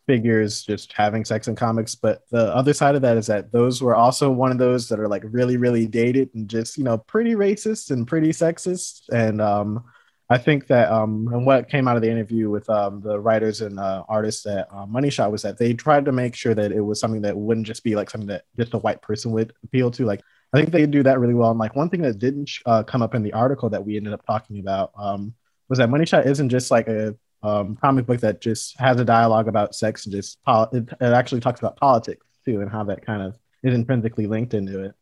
figures 0.06 0.62
just 0.64 0.92
having 0.92 1.24
sex 1.24 1.48
in 1.48 1.54
comics. 1.54 1.94
But 1.94 2.22
the 2.30 2.54
other 2.54 2.72
side 2.72 2.94
of 2.94 3.02
that 3.02 3.16
is 3.16 3.26
that 3.28 3.52
those 3.52 3.82
were 3.82 3.94
also 3.94 4.30
one 4.30 4.50
of 4.50 4.58
those 4.58 4.88
that 4.88 5.00
are 5.00 5.08
like 5.08 5.22
really, 5.26 5.56
really 5.56 5.86
dated 5.86 6.30
and 6.34 6.48
just, 6.48 6.76
you 6.76 6.84
know, 6.84 6.98
pretty 6.98 7.34
racist 7.34 7.90
and 7.90 8.06
pretty 8.06 8.30
sexist. 8.30 9.08
And 9.10 9.40
um, 9.40 9.84
I 10.30 10.38
think 10.38 10.66
that 10.68 10.90
um, 10.90 11.28
and 11.32 11.44
what 11.44 11.68
came 11.68 11.86
out 11.86 11.96
of 11.96 12.02
the 12.02 12.10
interview 12.10 12.48
with 12.48 12.68
um, 12.70 13.02
the 13.02 13.20
writers 13.20 13.60
and 13.60 13.78
uh, 13.78 14.04
artists 14.08 14.46
at 14.46 14.66
uh, 14.72 14.86
Money 14.86 15.10
Shot 15.10 15.30
was 15.30 15.42
that 15.42 15.58
they 15.58 15.74
tried 15.74 16.06
to 16.06 16.12
make 16.12 16.34
sure 16.34 16.54
that 16.54 16.72
it 16.72 16.80
was 16.80 16.98
something 16.98 17.22
that 17.22 17.36
wouldn't 17.36 17.66
just 17.66 17.84
be 17.84 17.94
like 17.94 18.08
something 18.08 18.28
that 18.28 18.44
just 18.56 18.74
a 18.74 18.78
white 18.78 19.02
person 19.02 19.30
would 19.32 19.52
appeal 19.62 19.90
to. 19.90 20.06
Like, 20.06 20.22
I 20.52 20.58
think 20.58 20.72
they 20.72 20.86
do 20.86 21.02
that 21.02 21.18
really 21.20 21.34
well. 21.34 21.50
And 21.50 21.58
like 21.58 21.76
one 21.76 21.90
thing 21.90 22.02
that 22.02 22.18
didn't 22.18 22.50
uh, 22.66 22.82
come 22.82 23.02
up 23.02 23.14
in 23.14 23.22
the 23.22 23.32
article 23.32 23.68
that 23.70 23.84
we 23.84 23.96
ended 23.96 24.14
up 24.14 24.24
talking 24.26 24.58
about 24.58 24.92
um, 24.96 25.34
was 25.68 25.78
that 25.78 25.90
Money 25.90 26.06
Shot 26.06 26.26
isn't 26.26 26.48
just 26.48 26.70
like 26.70 26.88
a 26.88 27.14
um, 27.42 27.76
comic 27.76 28.07
book 28.07 28.20
that 28.20 28.40
just 28.40 28.78
has 28.78 29.00
a 29.00 29.05
dialogue 29.05 29.48
about 29.48 29.74
sex 29.74 30.07
and 30.07 30.14
just 30.14 30.38
it, 30.72 30.88
it, 31.00 31.12
actually 31.12 31.40
talks 31.40 31.61
about 31.61 31.76
politics 31.76 32.24
too 32.44 32.61
and 32.61 32.70
how 32.70 32.85
that 32.85 33.05
kind 33.05 33.22
of 33.22 33.37
is 33.62 33.74
intrinsically 33.74 34.26
linked 34.26 34.55
into 34.55 34.85
it. 34.85 34.94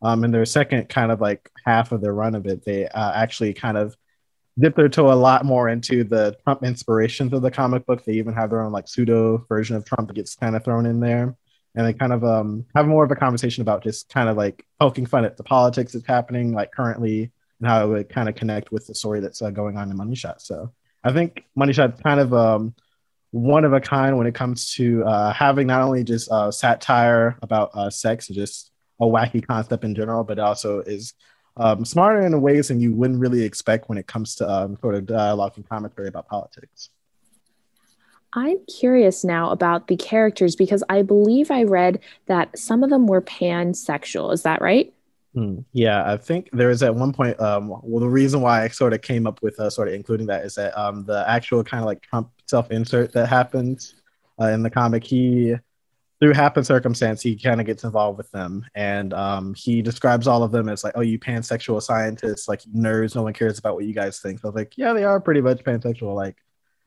Um, 0.00 0.22
in 0.22 0.30
their 0.30 0.44
second 0.44 0.88
kind 0.88 1.10
of 1.10 1.20
like 1.20 1.50
half 1.64 1.90
of 1.92 2.00
the 2.00 2.12
run 2.12 2.34
of 2.34 2.46
it, 2.46 2.64
they 2.64 2.86
uh, 2.86 3.12
actually 3.14 3.52
kind 3.54 3.76
of 3.76 3.96
dip 4.58 4.76
their 4.76 4.88
toe 4.88 5.12
a 5.12 5.14
lot 5.14 5.44
more 5.44 5.68
into 5.68 6.04
the 6.04 6.36
Trump 6.44 6.62
inspirations 6.62 7.32
of 7.32 7.42
the 7.42 7.50
comic 7.50 7.86
book. 7.86 8.04
They 8.04 8.14
even 8.14 8.34
have 8.34 8.50
their 8.50 8.62
own 8.62 8.72
like 8.72 8.88
pseudo 8.88 9.44
version 9.48 9.76
of 9.76 9.84
Trump 9.84 10.08
that 10.08 10.14
gets 10.14 10.34
kind 10.34 10.56
of 10.56 10.64
thrown 10.64 10.86
in 10.86 11.00
there. 11.00 11.36
And 11.74 11.86
they 11.86 11.92
kind 11.92 12.12
of 12.12 12.24
um, 12.24 12.64
have 12.74 12.86
more 12.86 13.04
of 13.04 13.10
a 13.10 13.16
conversation 13.16 13.62
about 13.62 13.82
just 13.82 14.08
kind 14.08 14.28
of 14.28 14.36
like 14.36 14.66
poking 14.80 15.06
fun 15.06 15.24
at 15.24 15.36
the 15.36 15.44
politics 15.44 15.92
that's 15.92 16.06
happening 16.06 16.52
like 16.52 16.72
currently 16.72 17.30
and 17.60 17.68
how 17.68 17.84
it 17.84 17.88
would 17.88 18.08
kind 18.08 18.28
of 18.28 18.34
connect 18.34 18.72
with 18.72 18.86
the 18.86 18.94
story 18.94 19.20
that's 19.20 19.42
uh, 19.42 19.50
going 19.50 19.76
on 19.76 19.90
in 19.90 19.96
Money 19.96 20.14
Shot. 20.14 20.42
So 20.42 20.72
I 21.04 21.12
think 21.12 21.44
Money 21.54 21.72
Shot's 21.72 22.00
kind 22.00 22.20
of 22.20 22.34
um, 22.34 22.74
one 23.30 23.64
of 23.64 23.72
a 23.72 23.80
kind 23.80 24.16
when 24.16 24.26
it 24.26 24.34
comes 24.34 24.72
to 24.74 25.04
uh, 25.04 25.32
having 25.32 25.66
not 25.66 25.82
only 25.82 26.04
just 26.04 26.30
uh, 26.30 26.50
satire 26.50 27.36
about 27.42 27.70
uh, 27.74 27.90
sex 27.90 28.28
just 28.28 28.70
a 29.00 29.04
wacky 29.04 29.46
concept 29.46 29.84
in 29.84 29.94
general, 29.94 30.24
but 30.24 30.38
also 30.38 30.80
is 30.80 31.14
um, 31.56 31.84
smarter 31.84 32.24
in 32.24 32.40
ways 32.40 32.68
than 32.68 32.80
you 32.80 32.92
wouldn't 32.92 33.20
really 33.20 33.44
expect 33.44 33.88
when 33.88 33.98
it 33.98 34.06
comes 34.06 34.36
to 34.36 34.48
um, 34.48 34.76
sort 34.80 34.94
of 34.94 35.06
dialogue 35.06 35.52
and 35.56 35.68
commentary 35.68 36.08
about 36.08 36.28
politics. 36.28 36.90
I'm 38.34 38.58
curious 38.66 39.24
now 39.24 39.50
about 39.50 39.88
the 39.88 39.96
characters 39.96 40.54
because 40.54 40.84
I 40.88 41.02
believe 41.02 41.50
I 41.50 41.62
read 41.62 42.00
that 42.26 42.58
some 42.58 42.84
of 42.84 42.90
them 42.90 43.06
were 43.06 43.22
pansexual. 43.22 44.32
Is 44.32 44.42
that 44.42 44.60
right? 44.60 44.92
Hmm. 45.38 45.60
Yeah, 45.72 46.02
I 46.04 46.16
think 46.16 46.50
there 46.52 46.68
is 46.68 46.82
at 46.82 46.92
one 46.92 47.12
point. 47.12 47.38
Um, 47.40 47.68
well, 47.68 48.00
the 48.00 48.08
reason 48.08 48.40
why 48.40 48.64
I 48.64 48.68
sort 48.68 48.92
of 48.92 49.02
came 49.02 49.24
up 49.24 49.40
with 49.40 49.60
uh, 49.60 49.70
sort 49.70 49.86
of 49.86 49.94
including 49.94 50.26
that 50.26 50.44
is 50.44 50.56
that 50.56 50.76
um, 50.76 51.04
the 51.04 51.24
actual 51.28 51.62
kind 51.62 51.80
of 51.80 51.86
like 51.86 52.02
Trump 52.02 52.32
self 52.46 52.72
insert 52.72 53.12
that 53.12 53.28
happens 53.28 53.94
uh, 54.40 54.46
in 54.46 54.64
the 54.64 54.70
comic, 54.70 55.04
he 55.04 55.54
through 56.18 56.32
happen 56.32 56.64
circumstance, 56.64 57.22
he 57.22 57.36
kind 57.36 57.60
of 57.60 57.68
gets 57.68 57.84
involved 57.84 58.18
with 58.18 58.28
them, 58.32 58.66
and 58.74 59.14
um, 59.14 59.54
he 59.54 59.80
describes 59.80 60.26
all 60.26 60.42
of 60.42 60.50
them 60.50 60.68
as 60.68 60.82
like, 60.82 60.94
"Oh, 60.96 61.02
you 61.02 61.20
pansexual 61.20 61.80
scientists, 61.80 62.48
like 62.48 62.62
nerds. 62.62 63.14
No 63.14 63.22
one 63.22 63.32
cares 63.32 63.60
about 63.60 63.76
what 63.76 63.84
you 63.84 63.94
guys 63.94 64.18
think." 64.18 64.40
So 64.40 64.48
I 64.48 64.50
was 64.50 64.56
like, 64.56 64.76
"Yeah, 64.76 64.92
they 64.92 65.04
are 65.04 65.20
pretty 65.20 65.40
much 65.40 65.62
pansexual." 65.62 66.16
Like, 66.16 66.36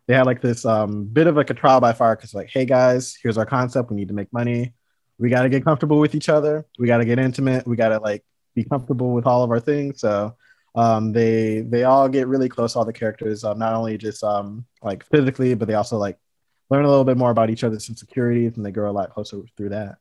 they 0.07 0.13
had 0.13 0.25
like 0.25 0.41
this 0.41 0.65
um, 0.65 1.05
bit 1.05 1.27
of 1.27 1.37
like 1.37 1.51
a 1.51 1.53
trial 1.53 1.79
by 1.79 1.93
fire 1.93 2.17
because 2.17 2.33
like, 2.33 2.49
"Hey 2.49 2.65
guys, 2.65 3.17
here's 3.23 3.37
our 3.37 3.45
concept. 3.45 3.91
We 3.91 3.95
need 3.95 4.09
to 4.09 4.13
make 4.13 4.33
money. 4.33 4.73
We 5.17 5.29
got 5.29 5.43
to 5.43 5.49
get 5.49 5.63
comfortable 5.63 5.99
with 5.99 6.15
each 6.15 6.27
other. 6.27 6.65
We 6.77 6.87
got 6.87 6.97
to 6.97 7.05
get 7.05 7.17
intimate. 7.17 7.65
We 7.65 7.77
got 7.77 7.89
to 7.89 7.99
like 7.99 8.25
be 8.55 8.63
comfortable 8.63 9.13
with 9.13 9.25
all 9.25 9.43
of 9.43 9.51
our 9.51 9.59
things. 9.59 10.01
So 10.01 10.35
um, 10.75 11.11
they 11.11 11.61
they 11.61 11.83
all 11.83 12.07
get 12.07 12.27
really 12.27 12.49
close. 12.49 12.75
All 12.75 12.85
the 12.85 12.93
characters, 12.93 13.43
um, 13.43 13.59
not 13.59 13.73
only 13.73 13.97
just 13.97 14.23
um, 14.23 14.65
like 14.81 15.05
physically, 15.05 15.53
but 15.53 15.67
they 15.67 15.73
also 15.73 15.97
like 15.97 16.17
learn 16.69 16.85
a 16.85 16.89
little 16.89 17.03
bit 17.03 17.17
more 17.17 17.31
about 17.31 17.49
each 17.49 17.63
other's 17.63 17.89
insecurities, 17.89 18.55
and 18.55 18.65
they 18.65 18.71
grow 18.71 18.89
a 18.89 18.93
lot 18.93 19.09
closer 19.09 19.41
through 19.57 19.69
that. 19.69 19.97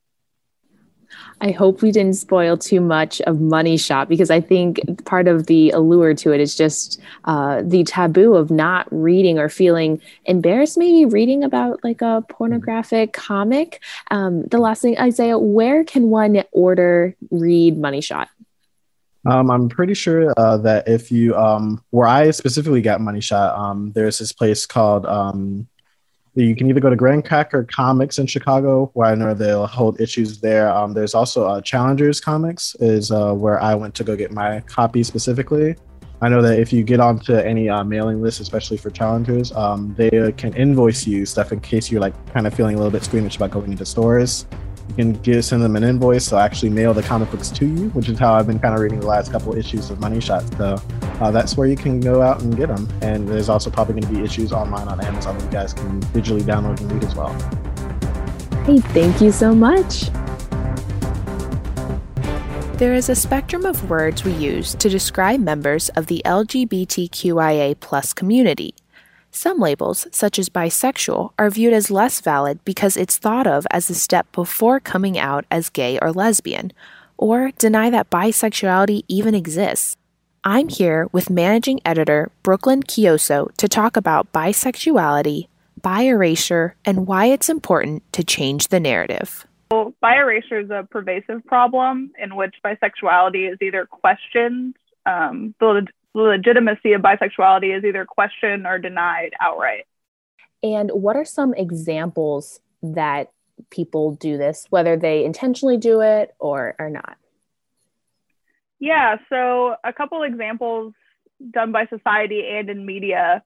I 1.40 1.50
hope 1.50 1.82
we 1.82 1.90
didn't 1.90 2.16
spoil 2.16 2.56
too 2.56 2.80
much 2.80 3.20
of 3.22 3.40
Money 3.40 3.76
Shot 3.76 4.08
because 4.08 4.30
I 4.30 4.40
think 4.40 5.04
part 5.04 5.28
of 5.28 5.46
the 5.46 5.70
allure 5.70 6.14
to 6.14 6.32
it 6.32 6.40
is 6.40 6.54
just 6.54 7.00
uh, 7.24 7.62
the 7.64 7.84
taboo 7.84 8.34
of 8.34 8.50
not 8.50 8.86
reading 8.90 9.38
or 9.38 9.48
feeling 9.48 10.00
embarrassed, 10.24 10.76
maybe 10.76 11.04
reading 11.04 11.44
about 11.44 11.82
like 11.82 12.02
a 12.02 12.24
pornographic 12.28 13.12
comic. 13.12 13.82
Um, 14.10 14.44
the 14.44 14.58
last 14.58 14.82
thing, 14.82 14.98
Isaiah, 14.98 15.38
where 15.38 15.84
can 15.84 16.10
one 16.10 16.42
order 16.52 17.16
read 17.30 17.78
Money 17.78 18.00
Shot? 18.00 18.28
Um, 19.26 19.50
I'm 19.50 19.68
pretty 19.68 19.94
sure 19.94 20.32
uh, 20.36 20.56
that 20.58 20.88
if 20.88 21.12
you, 21.12 21.36
um, 21.36 21.84
where 21.90 22.08
I 22.08 22.30
specifically 22.30 22.80
got 22.80 23.00
Money 23.00 23.20
Shot, 23.20 23.56
um, 23.58 23.92
there's 23.92 24.18
this 24.18 24.32
place 24.32 24.64
called 24.64 25.04
um, 25.04 25.68
you 26.34 26.54
can 26.54 26.68
either 26.68 26.80
go 26.80 26.90
to 26.90 26.96
Graham 26.96 27.22
Cracker 27.22 27.64
Comics 27.64 28.18
in 28.18 28.26
Chicago, 28.26 28.90
where 28.94 29.08
I 29.08 29.14
know 29.14 29.34
they'll 29.34 29.66
hold 29.66 30.00
issues 30.00 30.40
there. 30.40 30.70
Um, 30.70 30.94
there's 30.94 31.14
also 31.14 31.46
uh, 31.46 31.60
Challengers 31.60 32.20
Comics, 32.20 32.76
is 32.80 33.10
uh, 33.10 33.34
where 33.34 33.60
I 33.60 33.74
went 33.74 33.94
to 33.96 34.04
go 34.04 34.16
get 34.16 34.32
my 34.32 34.60
copy 34.60 35.02
specifically. 35.02 35.76
I 36.22 36.28
know 36.28 36.42
that 36.42 36.58
if 36.58 36.72
you 36.72 36.84
get 36.84 37.00
onto 37.00 37.34
any 37.34 37.68
uh, 37.68 37.82
mailing 37.82 38.20
list, 38.20 38.40
especially 38.40 38.76
for 38.76 38.90
challengers, 38.90 39.52
um, 39.52 39.94
they 39.96 40.32
can 40.36 40.54
invoice 40.54 41.06
you 41.06 41.24
stuff 41.24 41.50
in 41.50 41.60
case 41.60 41.90
you're 41.90 42.00
like 42.00 42.14
kind 42.32 42.46
of 42.46 42.52
feeling 42.52 42.74
a 42.74 42.78
little 42.78 42.92
bit 42.92 43.02
squeamish 43.02 43.36
about 43.36 43.50
going 43.50 43.72
into 43.72 43.86
stores 43.86 44.46
you 44.90 44.96
can 44.96 45.12
give, 45.22 45.44
send 45.44 45.62
them 45.62 45.76
an 45.76 45.84
invoice. 45.84 46.28
They'll 46.28 46.40
actually 46.40 46.70
mail 46.70 46.92
the 46.92 47.02
comic 47.02 47.30
books 47.30 47.48
to 47.50 47.64
you, 47.64 47.88
which 47.90 48.08
is 48.08 48.18
how 48.18 48.34
I've 48.34 48.46
been 48.46 48.58
kind 48.58 48.74
of 48.74 48.80
reading 48.80 49.00
the 49.00 49.06
last 49.06 49.30
couple 49.30 49.56
issues 49.56 49.88
of 49.90 50.00
Money 50.00 50.20
Shot. 50.20 50.42
So 50.56 50.82
uh, 51.20 51.30
that's 51.30 51.56
where 51.56 51.68
you 51.68 51.76
can 51.76 52.00
go 52.00 52.22
out 52.22 52.42
and 52.42 52.56
get 52.56 52.68
them. 52.68 52.88
And 53.00 53.28
there's 53.28 53.48
also 53.48 53.70
probably 53.70 54.00
going 54.00 54.12
to 54.12 54.20
be 54.20 54.24
issues 54.24 54.52
online 54.52 54.88
on 54.88 55.02
Amazon 55.04 55.38
that 55.38 55.44
you 55.44 55.50
guys 55.50 55.72
can 55.72 56.00
digitally 56.02 56.42
download 56.42 56.80
and 56.80 56.92
read 56.92 57.04
as 57.04 57.14
well. 57.14 57.32
Hey, 58.64 58.78
thank 58.92 59.20
you 59.20 59.30
so 59.32 59.54
much. 59.54 60.10
There 62.78 62.94
is 62.94 63.08
a 63.08 63.14
spectrum 63.14 63.66
of 63.66 63.88
words 63.88 64.24
we 64.24 64.32
use 64.32 64.74
to 64.74 64.88
describe 64.88 65.38
members 65.38 65.88
of 65.90 66.06
the 66.06 66.22
LGBTQIA 66.24 67.78
plus 67.78 68.12
community. 68.12 68.74
Some 69.32 69.60
labels, 69.60 70.08
such 70.10 70.38
as 70.38 70.48
bisexual, 70.48 71.32
are 71.38 71.50
viewed 71.50 71.72
as 71.72 71.90
less 71.90 72.20
valid 72.20 72.58
because 72.64 72.96
it's 72.96 73.16
thought 73.16 73.46
of 73.46 73.66
as 73.70 73.88
a 73.88 73.94
step 73.94 74.30
before 74.32 74.80
coming 74.80 75.16
out 75.18 75.44
as 75.50 75.70
gay 75.70 75.98
or 76.00 76.12
lesbian, 76.12 76.72
or 77.16 77.52
deny 77.52 77.90
that 77.90 78.10
bisexuality 78.10 79.02
even 79.06 79.34
exists. 79.34 79.96
I'm 80.42 80.68
here 80.68 81.06
with 81.12 81.30
managing 81.30 81.80
editor 81.84 82.32
Brooklyn 82.42 82.82
Kioso 82.82 83.54
to 83.56 83.68
talk 83.68 83.96
about 83.96 84.32
bisexuality, 84.32 85.46
bi 85.80 86.02
erasure, 86.02 86.74
and 86.84 87.06
why 87.06 87.26
it's 87.26 87.48
important 87.48 88.02
to 88.14 88.24
change 88.24 88.68
the 88.68 88.80
narrative. 88.80 89.46
Well, 89.70 89.94
bi 90.00 90.16
erasure 90.16 90.58
is 90.58 90.70
a 90.70 90.88
pervasive 90.90 91.44
problem 91.46 92.10
in 92.20 92.34
which 92.34 92.56
bisexuality 92.64 93.52
is 93.52 93.58
either 93.62 93.86
questioned, 93.86 94.74
um, 95.06 95.54
legitimacy 96.14 96.92
of 96.92 97.02
bisexuality 97.02 97.76
is 97.76 97.84
either 97.84 98.04
questioned 98.04 98.66
or 98.66 98.78
denied 98.78 99.30
outright. 99.40 99.86
And 100.62 100.90
what 100.90 101.16
are 101.16 101.24
some 101.24 101.54
examples 101.54 102.60
that 102.82 103.32
people 103.70 104.12
do 104.12 104.36
this, 104.36 104.66
whether 104.70 104.96
they 104.96 105.24
intentionally 105.24 105.76
do 105.76 106.00
it 106.00 106.34
or, 106.38 106.74
or 106.78 106.90
not? 106.90 107.16
Yeah, 108.78 109.16
so 109.28 109.76
a 109.84 109.92
couple 109.92 110.22
examples 110.22 110.94
done 111.50 111.72
by 111.72 111.86
society 111.86 112.46
and 112.46 112.68
in 112.68 112.84
media. 112.84 113.42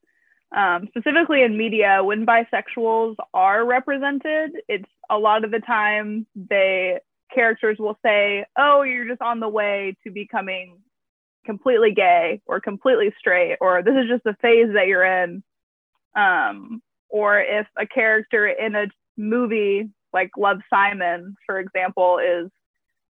Um, 0.56 0.86
specifically 0.88 1.42
in 1.42 1.56
media, 1.56 2.02
when 2.02 2.24
bisexuals 2.24 3.16
are 3.32 3.64
represented, 3.64 4.52
it's 4.68 4.88
a 5.10 5.18
lot 5.18 5.44
of 5.44 5.50
the 5.50 5.58
time 5.58 6.26
they 6.36 7.00
characters 7.34 7.78
will 7.80 7.98
say, 8.04 8.46
"Oh, 8.56 8.82
you're 8.82 9.08
just 9.08 9.20
on 9.20 9.40
the 9.40 9.48
way 9.48 9.96
to 10.04 10.12
becoming 10.12 10.83
completely 11.44 11.92
gay 11.92 12.40
or 12.46 12.60
completely 12.60 13.12
straight 13.18 13.56
or 13.60 13.82
this 13.82 13.94
is 13.94 14.08
just 14.08 14.24
the 14.24 14.36
phase 14.40 14.72
that 14.74 14.86
you're 14.86 15.04
in. 15.04 15.42
Um, 16.16 16.82
or 17.08 17.40
if 17.40 17.66
a 17.76 17.86
character 17.86 18.46
in 18.46 18.74
a 18.74 18.86
movie 19.16 19.88
like 20.12 20.30
love 20.36 20.58
simon 20.68 21.36
for 21.46 21.58
example 21.58 22.18
is 22.18 22.50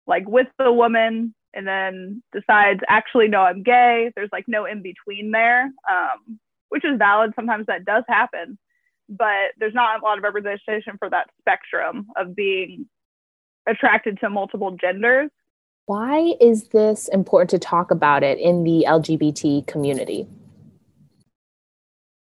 like 0.07 0.29
with 0.29 0.49
the 0.59 0.73
woman 0.73 1.35
and 1.53 1.67
then 1.67 2.23
decides 2.33 2.81
actually 2.89 3.29
no 3.29 3.43
i'm 3.43 3.63
gay. 3.63 4.11
There's 4.15 4.31
like 4.33 4.47
no 4.49 4.65
in 4.65 4.83
between 4.83 5.31
there 5.31 5.65
um, 5.91 6.39
which 6.75 6.85
is 6.85 6.99
valid. 6.99 7.33
Sometimes 7.37 7.67
that 7.67 7.85
does 7.85 8.03
happen. 8.09 8.59
But 9.09 9.53
there's 9.59 9.75
not 9.75 10.01
a 10.01 10.05
lot 10.05 10.19
of 10.19 10.25
representation 10.25 10.97
for 10.99 11.09
that 11.09 11.29
spectrum 11.39 12.09
of 12.17 12.35
being 12.35 12.87
attracted 13.69 14.19
to 14.21 14.29
multiple 14.29 14.73
genders 14.73 15.31
why 15.87 16.35
is 16.41 16.69
this 16.69 17.09
important 17.09 17.51
to 17.51 17.59
talk 17.59 17.91
about 17.91 18.23
it 18.23 18.39
in 18.39 18.65
the 18.65 18.87
LGBT 18.89 19.67
community? 19.67 20.27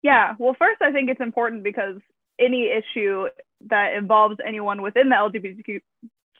Yeah, 0.02 0.34
well, 0.38 0.56
first, 0.58 0.82
I 0.82 0.90
think 0.90 1.10
it's 1.10 1.20
important 1.20 1.62
because 1.62 2.00
any 2.40 2.70
issue 2.70 3.26
that 3.68 3.94
involves 3.94 4.36
anyone 4.44 4.82
within 4.82 5.08
the 5.08 5.72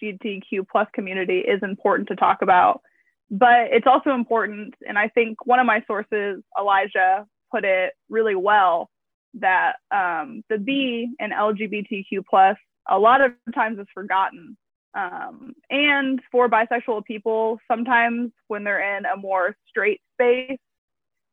LGBTQ 0.02 0.66
plus 0.70 0.88
community 0.92 1.38
is 1.38 1.62
important 1.62 2.08
to 2.08 2.16
talk 2.16 2.42
about. 2.42 2.82
But 3.30 3.68
it's 3.70 3.86
also 3.86 4.10
important, 4.10 4.74
and 4.86 4.98
I 4.98 5.08
think 5.08 5.46
one 5.46 5.60
of 5.60 5.66
my 5.66 5.82
sources, 5.86 6.42
Elijah, 6.58 7.26
put 7.50 7.64
it 7.64 7.92
really 8.10 8.34
well, 8.34 8.90
that 9.34 9.76
um, 9.90 10.42
the 10.50 10.58
B 10.58 11.14
in 11.18 11.30
LGBTQ 11.30 12.24
plus 12.28 12.56
a 12.88 12.98
lot 12.98 13.20
of 13.22 13.32
times 13.54 13.78
is 13.78 13.86
forgotten. 13.94 14.56
Um, 14.94 15.54
and 15.70 16.20
for 16.30 16.48
bisexual 16.48 17.04
people, 17.04 17.58
sometimes 17.70 18.30
when 18.48 18.64
they're 18.64 18.96
in 18.96 19.04
a 19.06 19.16
more 19.16 19.56
straight 19.68 20.00
space, 20.14 20.58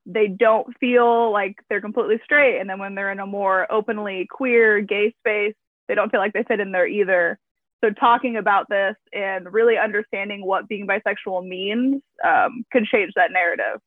they 0.05 0.27
don't 0.27 0.75
feel 0.79 1.31
like 1.31 1.55
they're 1.69 1.81
completely 1.81 2.19
straight. 2.23 2.59
And 2.59 2.69
then 2.69 2.79
when 2.79 2.95
they're 2.95 3.11
in 3.11 3.19
a 3.19 3.25
more 3.25 3.71
openly 3.71 4.27
queer, 4.29 4.81
gay 4.81 5.13
space, 5.19 5.53
they 5.87 5.95
don't 5.95 6.09
feel 6.09 6.19
like 6.19 6.33
they 6.33 6.43
fit 6.43 6.59
in 6.59 6.71
there 6.71 6.87
either. 6.87 7.37
So 7.83 7.91
talking 7.91 8.37
about 8.37 8.67
this 8.69 8.95
and 9.13 9.51
really 9.53 9.77
understanding 9.77 10.45
what 10.45 10.67
being 10.67 10.87
bisexual 10.87 11.47
means 11.47 12.01
um, 12.25 12.63
can 12.71 12.85
change 12.85 13.13
that 13.15 13.31
narrative. 13.31 13.81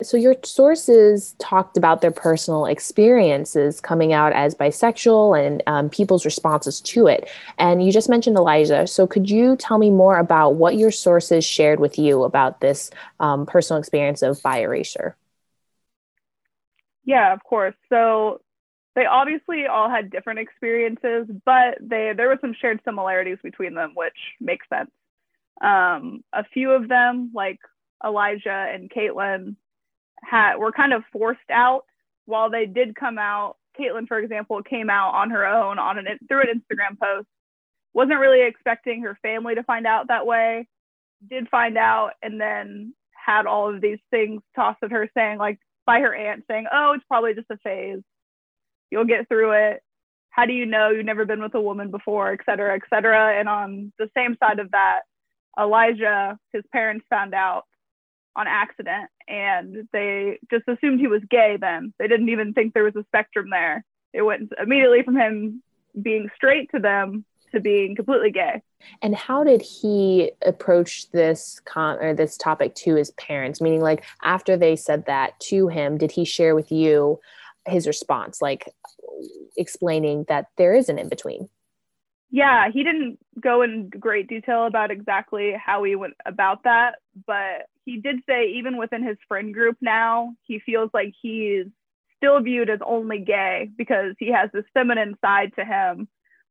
So, 0.00 0.16
your 0.16 0.36
sources 0.44 1.34
talked 1.40 1.76
about 1.76 2.02
their 2.02 2.12
personal 2.12 2.66
experiences 2.66 3.80
coming 3.80 4.12
out 4.12 4.32
as 4.32 4.54
bisexual 4.54 5.44
and 5.44 5.60
um, 5.66 5.90
people's 5.90 6.24
responses 6.24 6.80
to 6.82 7.08
it. 7.08 7.28
And 7.58 7.84
you 7.84 7.90
just 7.90 8.08
mentioned 8.08 8.36
Elijah. 8.36 8.86
So, 8.86 9.08
could 9.08 9.28
you 9.28 9.56
tell 9.56 9.76
me 9.78 9.90
more 9.90 10.18
about 10.18 10.54
what 10.54 10.76
your 10.76 10.92
sources 10.92 11.44
shared 11.44 11.80
with 11.80 11.98
you 11.98 12.22
about 12.22 12.60
this 12.60 12.90
um, 13.18 13.44
personal 13.44 13.80
experience 13.80 14.22
of 14.22 14.40
bi 14.40 14.60
erasure? 14.60 15.16
Yeah, 17.04 17.32
of 17.32 17.42
course. 17.42 17.74
So, 17.88 18.40
they 18.94 19.06
obviously 19.06 19.66
all 19.66 19.90
had 19.90 20.10
different 20.10 20.38
experiences, 20.38 21.26
but 21.44 21.78
they 21.80 22.12
there 22.16 22.28
were 22.28 22.38
some 22.40 22.54
shared 22.60 22.80
similarities 22.84 23.38
between 23.42 23.74
them, 23.74 23.92
which 23.96 24.16
makes 24.40 24.68
sense. 24.68 24.90
Um, 25.60 26.22
a 26.32 26.44
few 26.44 26.70
of 26.70 26.88
them, 26.88 27.32
like 27.34 27.58
Elijah 28.04 28.68
and 28.72 28.88
Caitlin, 28.88 29.56
had 30.22 30.56
were 30.56 30.72
kind 30.72 30.92
of 30.92 31.04
forced 31.12 31.50
out 31.50 31.84
while 32.26 32.50
they 32.50 32.66
did 32.66 32.94
come 32.94 33.18
out. 33.18 33.56
Caitlin, 33.78 34.08
for 34.08 34.18
example, 34.18 34.62
came 34.62 34.90
out 34.90 35.14
on 35.14 35.30
her 35.30 35.46
own 35.46 35.78
on 35.78 35.98
an 35.98 36.06
through 36.28 36.42
an 36.42 36.60
Instagram 36.60 36.98
post. 36.98 37.28
Wasn't 37.94 38.18
really 38.18 38.42
expecting 38.42 39.02
her 39.02 39.18
family 39.22 39.54
to 39.54 39.62
find 39.62 39.86
out 39.86 40.08
that 40.08 40.26
way. 40.26 40.68
Did 41.28 41.48
find 41.48 41.78
out, 41.78 42.12
and 42.22 42.40
then 42.40 42.94
had 43.12 43.46
all 43.46 43.72
of 43.72 43.80
these 43.80 43.98
things 44.10 44.42
tossed 44.54 44.82
at 44.82 44.92
her, 44.92 45.08
saying 45.14 45.38
like 45.38 45.58
by 45.86 46.00
her 46.00 46.14
aunt, 46.14 46.44
saying, 46.50 46.66
"Oh, 46.72 46.92
it's 46.92 47.04
probably 47.08 47.34
just 47.34 47.50
a 47.50 47.58
phase. 47.58 48.02
You'll 48.90 49.04
get 49.04 49.28
through 49.28 49.52
it." 49.52 49.82
How 50.30 50.46
do 50.46 50.52
you 50.52 50.66
know 50.66 50.90
you've 50.90 51.04
never 51.04 51.24
been 51.24 51.42
with 51.42 51.54
a 51.54 51.60
woman 51.60 51.90
before, 51.90 52.32
et 52.32 52.40
cetera, 52.46 52.74
et 52.76 52.82
cetera? 52.88 53.38
And 53.38 53.48
on 53.48 53.92
the 53.98 54.10
same 54.16 54.36
side 54.38 54.60
of 54.60 54.70
that, 54.70 55.00
Elijah, 55.58 56.38
his 56.52 56.62
parents 56.72 57.04
found 57.10 57.34
out 57.34 57.64
on 58.36 58.46
accident 58.46 59.10
and 59.26 59.88
they 59.92 60.38
just 60.50 60.68
assumed 60.68 61.00
he 61.00 61.08
was 61.08 61.22
gay 61.28 61.56
then. 61.60 61.92
They 61.98 62.08
didn't 62.08 62.28
even 62.28 62.52
think 62.52 62.72
there 62.72 62.84
was 62.84 62.96
a 62.96 63.04
spectrum 63.04 63.50
there. 63.50 63.84
It 64.12 64.22
went 64.22 64.52
immediately 64.60 65.02
from 65.02 65.16
him 65.16 65.62
being 66.00 66.28
straight 66.36 66.70
to 66.72 66.78
them 66.78 67.24
to 67.52 67.60
being 67.60 67.96
completely 67.96 68.30
gay. 68.30 68.62
And 69.02 69.14
how 69.14 69.42
did 69.44 69.62
he 69.62 70.32
approach 70.44 71.10
this 71.10 71.60
con 71.64 71.98
or 71.98 72.14
this 72.14 72.36
topic 72.36 72.74
to 72.76 72.94
his 72.94 73.10
parents? 73.12 73.60
Meaning, 73.60 73.80
like 73.80 74.04
after 74.22 74.56
they 74.56 74.76
said 74.76 75.06
that 75.06 75.38
to 75.40 75.68
him, 75.68 75.98
did 75.98 76.12
he 76.12 76.24
share 76.24 76.54
with 76.54 76.70
you 76.70 77.18
his 77.66 77.86
response, 77.86 78.40
like 78.40 78.72
explaining 79.56 80.26
that 80.28 80.46
there 80.56 80.74
is 80.74 80.88
an 80.88 80.98
in 80.98 81.08
between? 81.08 81.48
Yeah, 82.30 82.70
he 82.70 82.84
didn't 82.84 83.18
go 83.40 83.62
in 83.62 83.88
great 83.88 84.28
detail 84.28 84.66
about 84.66 84.90
exactly 84.90 85.54
how 85.54 85.82
he 85.84 85.96
went 85.96 86.14
about 86.26 86.64
that, 86.64 86.96
but 87.26 87.68
he 87.84 88.00
did 88.00 88.16
say 88.28 88.52
even 88.56 88.76
within 88.76 89.02
his 89.02 89.16
friend 89.26 89.54
group 89.54 89.78
now, 89.80 90.34
he 90.42 90.58
feels 90.58 90.90
like 90.92 91.14
he's 91.22 91.66
still 92.18 92.40
viewed 92.40 92.68
as 92.68 92.80
only 92.84 93.20
gay 93.20 93.70
because 93.76 94.14
he 94.18 94.30
has 94.30 94.50
this 94.52 94.64
feminine 94.74 95.16
side 95.24 95.52
to 95.56 95.64
him. 95.64 96.08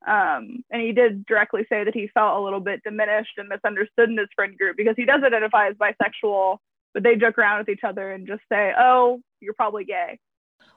Um, 0.07 0.63
and 0.71 0.81
he 0.81 0.93
did 0.93 1.25
directly 1.25 1.65
say 1.69 1.83
that 1.83 1.93
he 1.93 2.09
felt 2.13 2.39
a 2.39 2.43
little 2.43 2.59
bit 2.59 2.81
diminished 2.83 3.37
and 3.37 3.49
misunderstood 3.49 4.09
in 4.09 4.17
his 4.17 4.29
friend 4.35 4.57
group 4.57 4.77
because 4.77 4.95
he 4.95 5.05
does 5.05 5.21
identify 5.23 5.67
as 5.67 5.75
bisexual, 5.75 6.57
but 6.93 7.03
they 7.03 7.15
joke 7.15 7.37
around 7.37 7.59
with 7.59 7.69
each 7.69 7.83
other 7.83 8.11
and 8.11 8.25
just 8.25 8.41
say, 8.49 8.73
"Oh, 8.77 9.21
you're 9.41 9.53
probably 9.53 9.85
gay." 9.85 10.19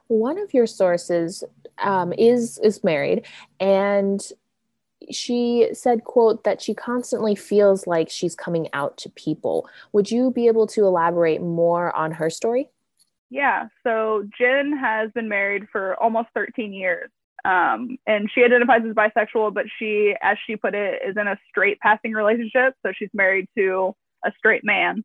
One 0.07 0.37
of 0.37 0.53
your 0.53 0.67
sources 0.67 1.43
um, 1.77 2.13
is 2.13 2.59
is 2.59 2.83
married, 2.83 3.25
and 3.59 4.21
she 5.09 5.69
said 5.73 6.03
quote 6.03 6.43
that 6.43 6.61
she 6.61 6.73
constantly 6.73 7.35
feels 7.35 7.87
like 7.87 8.09
she's 8.09 8.35
coming 8.35 8.67
out 8.73 8.97
to 8.97 9.09
people. 9.09 9.67
Would 9.93 10.11
you 10.11 10.31
be 10.31 10.47
able 10.47 10.67
to 10.67 10.85
elaborate 10.85 11.41
more 11.41 11.95
on 11.95 12.11
her 12.11 12.29
story? 12.29 12.69
Yeah 13.29 13.67
so 13.83 14.27
jen 14.37 14.77
has 14.77 15.11
been 15.11 15.29
married 15.29 15.67
for 15.71 15.95
almost 16.01 16.29
13 16.35 16.73
years. 16.73 17.09
Um, 17.43 17.97
and 18.05 18.29
she 18.31 18.43
identifies 18.43 18.81
as 18.87 18.93
bisexual 18.93 19.53
but 19.53 19.65
she 19.79 20.15
as 20.21 20.37
she 20.45 20.55
put 20.55 20.75
it 20.75 21.01
is 21.07 21.17
in 21.17 21.27
a 21.27 21.39
straight 21.49 21.79
passing 21.79 22.13
relationship. 22.13 22.75
So 22.85 22.91
she's 22.95 23.09
married 23.13 23.47
to 23.57 23.95
a 24.23 24.31
straight 24.37 24.63
man. 24.63 25.03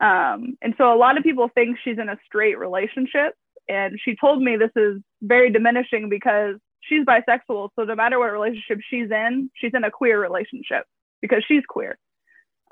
Um, 0.00 0.56
and 0.62 0.74
so 0.78 0.92
a 0.92 0.96
lot 0.96 1.18
of 1.18 1.24
people 1.24 1.50
think 1.54 1.78
she's 1.82 1.98
in 1.98 2.08
a 2.08 2.18
straight 2.26 2.58
relationship. 2.58 3.34
And 3.68 3.98
she 4.02 4.16
told 4.16 4.42
me 4.42 4.56
this 4.56 4.70
is 4.76 5.02
very 5.20 5.50
diminishing 5.50 6.08
because 6.08 6.56
she's 6.88 7.04
bisexual. 7.04 7.70
So 7.76 7.84
no 7.84 7.94
matter 7.94 8.18
what 8.18 8.32
relationship 8.32 8.78
she's 8.88 9.10
in, 9.10 9.50
she's 9.54 9.72
in 9.74 9.84
a 9.84 9.90
queer 9.90 10.20
relationship 10.20 10.84
because 11.20 11.44
she's 11.46 11.62
queer. 11.68 11.98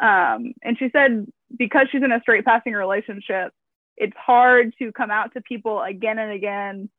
Um, 0.00 0.52
and 0.62 0.78
she 0.78 0.90
said 0.92 1.26
because 1.56 1.86
she's 1.90 2.02
in 2.02 2.12
a 2.12 2.20
straight 2.20 2.44
passing 2.44 2.72
relationship, 2.72 3.52
it's 3.96 4.16
hard 4.16 4.74
to 4.78 4.92
come 4.92 5.10
out 5.10 5.32
to 5.34 5.40
people 5.40 5.82
again 5.82 6.18
and 6.18 6.32
again, 6.32 6.90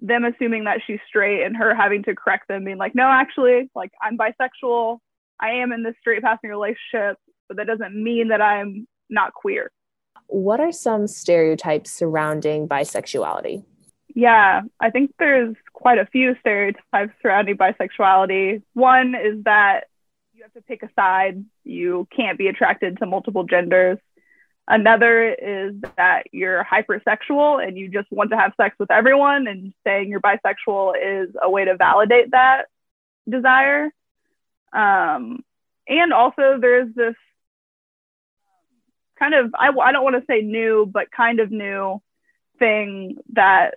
them 0.00 0.24
assuming 0.24 0.64
that 0.64 0.80
she's 0.86 1.00
straight 1.08 1.44
and 1.44 1.56
her 1.56 1.74
having 1.74 2.02
to 2.04 2.14
correct 2.14 2.48
them, 2.48 2.64
being 2.64 2.78
like, 2.78 2.94
no, 2.94 3.04
actually, 3.04 3.70
like 3.74 3.92
I'm 4.02 4.16
bisexual. 4.16 4.98
I 5.40 5.50
am 5.50 5.72
in 5.72 5.82
this 5.82 5.94
straight 6.00 6.22
passing 6.22 6.50
relationship, 6.50 7.18
but 7.48 7.56
that 7.56 7.66
doesn't 7.66 7.94
mean 7.94 8.28
that 8.28 8.40
I'm 8.40 8.86
not 9.10 9.34
queer. 9.34 9.70
What 10.26 10.60
are 10.60 10.72
some 10.72 11.06
stereotypes 11.06 11.90
surrounding 11.90 12.68
bisexuality? 12.68 13.64
Yeah, 14.14 14.62
I 14.78 14.90
think 14.90 15.12
there's 15.18 15.56
quite 15.72 15.98
a 15.98 16.06
few 16.06 16.36
stereotypes 16.38 17.12
surrounding 17.20 17.56
bisexuality. 17.56 18.62
One 18.72 19.16
is 19.16 19.42
that 19.42 19.88
you 20.32 20.44
have 20.44 20.52
to 20.52 20.62
pick 20.62 20.84
a 20.84 20.90
side, 20.94 21.44
you 21.64 22.06
can't 22.14 22.38
be 22.38 22.46
attracted 22.46 22.98
to 22.98 23.06
multiple 23.06 23.44
genders. 23.44 23.98
Another 24.68 25.30
is 25.30 25.74
that 25.96 26.24
you're 26.32 26.64
hypersexual 26.64 27.66
and 27.66 27.76
you 27.76 27.88
just 27.88 28.10
want 28.10 28.30
to 28.30 28.36
have 28.36 28.52
sex 28.56 28.76
with 28.78 28.90
everyone, 28.90 29.46
and 29.46 29.74
saying 29.84 30.08
you're 30.08 30.20
bisexual 30.20 30.94
is 31.00 31.34
a 31.42 31.50
way 31.50 31.64
to 31.64 31.76
validate 31.76 32.30
that 32.30 32.66
desire. 33.28 33.90
Um, 34.72 35.44
and 35.88 36.12
also, 36.12 36.58
there's 36.60 36.94
this 36.94 37.14
kind 39.18 39.34
of, 39.34 39.54
I, 39.54 39.68
I 39.68 39.92
don't 39.92 40.04
want 40.04 40.16
to 40.16 40.24
say 40.26 40.40
new, 40.40 40.86
but 40.86 41.10
kind 41.10 41.40
of 41.40 41.50
new 41.50 42.00
thing 42.58 43.18
that 43.34 43.74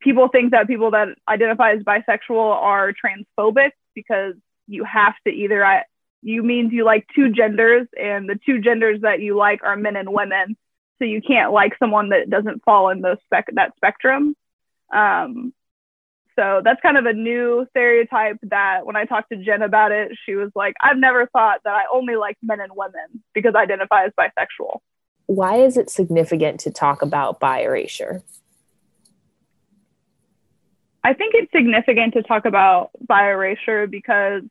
people 0.00 0.28
think 0.28 0.52
that 0.52 0.66
people 0.66 0.92
that 0.92 1.08
identify 1.28 1.72
as 1.72 1.82
bisexual 1.82 2.38
are 2.38 2.92
transphobic 2.92 3.70
because 3.94 4.34
you 4.66 4.84
have 4.84 5.14
to 5.26 5.32
either 5.32 5.64
I, 5.64 5.84
you 6.22 6.42
means 6.42 6.72
you 6.72 6.84
like 6.84 7.06
two 7.14 7.30
genders 7.30 7.86
and 8.00 8.28
the 8.28 8.38
two 8.44 8.60
genders 8.60 9.00
that 9.02 9.20
you 9.20 9.36
like 9.36 9.62
are 9.62 9.76
men 9.76 9.96
and 9.96 10.12
women 10.12 10.56
so 10.98 11.04
you 11.04 11.22
can't 11.22 11.52
like 11.52 11.72
someone 11.78 12.10
that 12.10 12.28
doesn't 12.28 12.64
fall 12.64 12.90
in 12.90 13.00
those 13.00 13.18
spec 13.26 13.46
that 13.54 13.72
spectrum 13.76 14.34
um, 14.92 15.52
so 16.38 16.62
that's 16.64 16.80
kind 16.80 16.96
of 16.96 17.04
a 17.04 17.12
new 17.12 17.66
stereotype 17.70 18.38
that 18.44 18.86
when 18.86 18.94
I 18.94 19.06
talked 19.06 19.30
to 19.30 19.36
Jen 19.36 19.62
about 19.62 19.90
it, 19.90 20.12
she 20.24 20.36
was 20.36 20.52
like, 20.54 20.74
I've 20.80 20.96
never 20.96 21.26
thought 21.26 21.60
that 21.64 21.74
I 21.74 21.82
only 21.92 22.14
like 22.14 22.36
men 22.42 22.60
and 22.60 22.70
women 22.76 23.24
because 23.34 23.54
I 23.56 23.62
identify 23.62 24.04
as 24.04 24.12
bisexual. 24.16 24.78
Why 25.26 25.56
is 25.56 25.76
it 25.76 25.90
significant 25.90 26.60
to 26.60 26.70
talk 26.70 27.02
about 27.02 27.40
bi 27.40 27.62
erasure? 27.62 28.22
I 31.04 31.14
think 31.14 31.34
it's 31.34 31.52
significant 31.52 32.14
to 32.14 32.22
talk 32.22 32.44
about 32.44 32.90
bi 33.06 33.30
erasure 33.30 33.86
because 33.86 34.42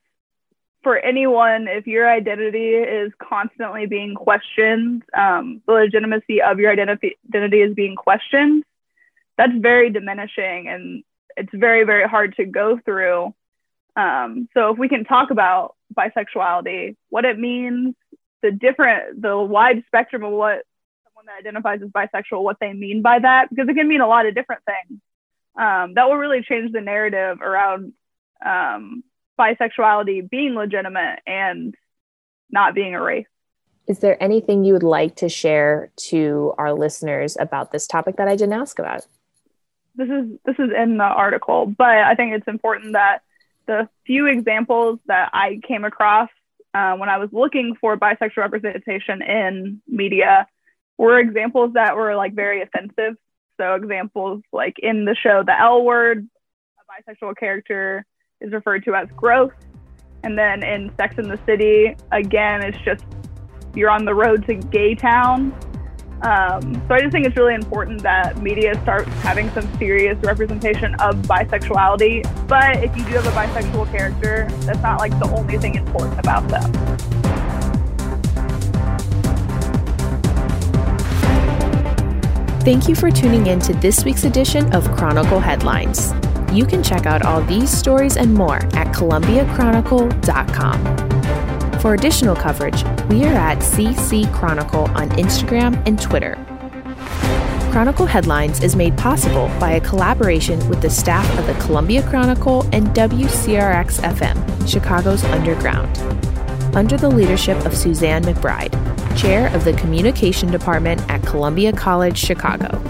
for 0.82 0.96
anyone, 0.96 1.68
if 1.68 1.86
your 1.86 2.08
identity 2.08 2.70
is 2.74 3.12
constantly 3.18 3.86
being 3.86 4.14
questioned, 4.14 5.02
um, 5.16 5.60
the 5.66 5.72
legitimacy 5.72 6.40
of 6.40 6.58
your 6.58 6.70
identity, 6.70 7.16
identity 7.28 7.60
is 7.60 7.74
being 7.74 7.96
questioned, 7.96 8.64
that's 9.36 9.52
very 9.56 9.90
diminishing 9.90 10.68
and 10.68 11.04
it's 11.36 11.52
very, 11.52 11.84
very 11.84 12.08
hard 12.08 12.34
to 12.36 12.44
go 12.44 12.78
through. 12.84 13.34
Um, 13.96 14.48
so 14.54 14.70
if 14.70 14.78
we 14.78 14.88
can 14.88 15.04
talk 15.04 15.30
about 15.30 15.74
bisexuality, 15.94 16.96
what 17.10 17.24
it 17.24 17.38
means, 17.38 17.94
the 18.42 18.52
different, 18.52 19.20
the 19.20 19.36
wide 19.36 19.82
spectrum 19.86 20.24
of 20.24 20.32
what 20.32 20.64
someone 21.04 21.26
that 21.26 21.38
identifies 21.38 21.82
as 21.82 21.90
bisexual, 21.90 22.42
what 22.42 22.58
they 22.60 22.72
mean 22.72 23.02
by 23.02 23.18
that, 23.18 23.50
because 23.50 23.68
it 23.68 23.74
can 23.74 23.88
mean 23.88 24.00
a 24.00 24.08
lot 24.08 24.26
of 24.26 24.34
different 24.34 24.62
things 24.64 25.00
um, 25.58 25.94
that 25.94 26.08
will 26.08 26.16
really 26.16 26.42
change 26.42 26.72
the 26.72 26.80
narrative 26.80 27.40
around 27.42 27.92
um, 28.44 29.02
bisexuality 29.38 30.28
being 30.28 30.54
legitimate 30.54 31.20
and 31.26 31.74
not 32.50 32.74
being 32.74 32.94
a 32.94 33.02
race. 33.02 33.26
Is 33.86 33.98
there 33.98 34.22
anything 34.22 34.64
you 34.64 34.74
would 34.74 34.82
like 34.82 35.16
to 35.16 35.28
share 35.28 35.90
to 35.96 36.54
our 36.58 36.72
listeners 36.72 37.36
about 37.38 37.72
this 37.72 37.86
topic 37.86 38.16
that 38.16 38.28
I 38.28 38.36
didn't 38.36 38.52
ask 38.54 38.78
about? 38.78 39.06
this 39.98 40.08
is 40.08 40.38
this 40.46 40.54
is 40.58 40.70
in 40.74 40.96
the 40.96 41.04
article, 41.04 41.66
but 41.66 41.88
I 41.88 42.14
think 42.14 42.32
it's 42.32 42.48
important 42.48 42.92
that 42.92 43.22
the 43.66 43.88
few 44.06 44.26
examples 44.26 45.00
that 45.06 45.30
I 45.34 45.60
came 45.66 45.84
across 45.84 46.30
uh, 46.72 46.94
when 46.94 47.08
I 47.08 47.18
was 47.18 47.30
looking 47.32 47.74
for 47.80 47.96
bisexual 47.96 48.36
representation 48.36 49.20
in 49.20 49.82
media 49.88 50.46
were 50.96 51.18
examples 51.18 51.74
that 51.74 51.96
were 51.96 52.14
like 52.14 52.34
very 52.34 52.62
offensive. 52.62 53.16
So 53.60 53.74
examples 53.74 54.42
like 54.52 54.76
in 54.78 55.04
the 55.04 55.16
show 55.16 55.42
The 55.44 55.58
L 55.60 55.84
Word, 55.84 56.28
a 56.78 57.12
bisexual 57.12 57.36
character 57.36 58.06
is 58.40 58.52
referred 58.52 58.84
to 58.84 58.94
as 58.94 59.08
gross. 59.16 59.52
And 60.22 60.38
then 60.38 60.62
in 60.62 60.92
Sex 60.96 61.16
in 61.18 61.28
the 61.28 61.38
City, 61.44 61.96
again, 62.12 62.62
it's 62.62 62.78
just 62.78 63.04
you're 63.74 63.90
on 63.90 64.04
the 64.04 64.14
road 64.14 64.46
to 64.46 64.54
gay 64.54 64.94
town. 64.94 65.52
Um, 66.22 66.74
so 66.88 66.94
I 66.94 67.00
just 67.00 67.12
think 67.12 67.26
it's 67.26 67.36
really 67.36 67.54
important 67.54 68.02
that 68.02 68.42
media 68.42 68.74
starts 68.82 69.08
having 69.22 69.50
some 69.50 69.72
serious 69.78 70.18
representation 70.22 70.94
of 70.96 71.16
bisexuality. 71.22 72.24
But 72.48 72.82
if 72.82 72.96
you 72.96 73.04
do 73.04 73.12
have 73.12 73.26
a 73.26 73.30
bisexual 73.30 73.90
character, 73.90 74.48
that's 74.60 74.82
not 74.82 74.98
like 74.98 75.16
the 75.20 75.30
only 75.36 75.58
thing 75.58 75.76
important 75.76 76.18
about 76.18 76.48
them. 76.48 77.37
Thank 82.60 82.88
you 82.88 82.94
for 82.94 83.10
tuning 83.10 83.46
in 83.46 83.58
to 83.60 83.72
this 83.74 84.04
week's 84.04 84.24
edition 84.24 84.74
of 84.74 84.90
Chronicle 84.96 85.40
Headlines. 85.40 86.12
You 86.52 86.66
can 86.66 86.82
check 86.82 87.06
out 87.06 87.24
all 87.24 87.40
these 87.42 87.70
stories 87.70 88.16
and 88.16 88.34
more 88.34 88.56
at 88.74 88.92
columbiachronicle.com. 88.94 91.80
For 91.80 91.94
additional 91.94 92.34
coverage, 92.34 92.82
we 93.08 93.24
are 93.24 93.32
at 93.32 93.58
CC 93.58 94.34
Chronicle 94.34 94.90
on 94.90 95.08
Instagram 95.10 95.80
and 95.86 96.02
Twitter. 96.02 96.34
Chronicle 97.70 98.06
Headlines 98.06 98.60
is 98.62 98.74
made 98.74 98.98
possible 98.98 99.46
by 99.60 99.72
a 99.72 99.80
collaboration 99.80 100.66
with 100.68 100.82
the 100.82 100.90
staff 100.90 101.24
of 101.38 101.46
the 101.46 101.54
Columbia 101.64 102.02
Chronicle 102.08 102.62
and 102.72 102.88
WCRX 102.88 104.00
FM, 104.00 104.68
Chicago's 104.68 105.22
Underground. 105.24 105.96
Under 106.74 106.96
the 106.96 107.08
leadership 107.08 107.64
of 107.64 107.76
Suzanne 107.76 108.24
McBride, 108.24 108.74
Chair 109.18 109.52
of 109.52 109.64
the 109.64 109.72
Communication 109.72 110.48
Department 110.48 111.00
at 111.10 111.20
Columbia 111.24 111.72
College 111.72 112.16
Chicago. 112.16 112.80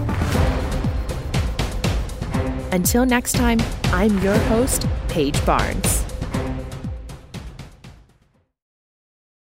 Until 2.71 3.03
next 3.03 3.33
time, 3.33 3.59
I'm 3.85 4.15
your 4.19 4.37
host, 4.37 4.85
Paige 5.07 5.43
Barnes. 5.43 6.08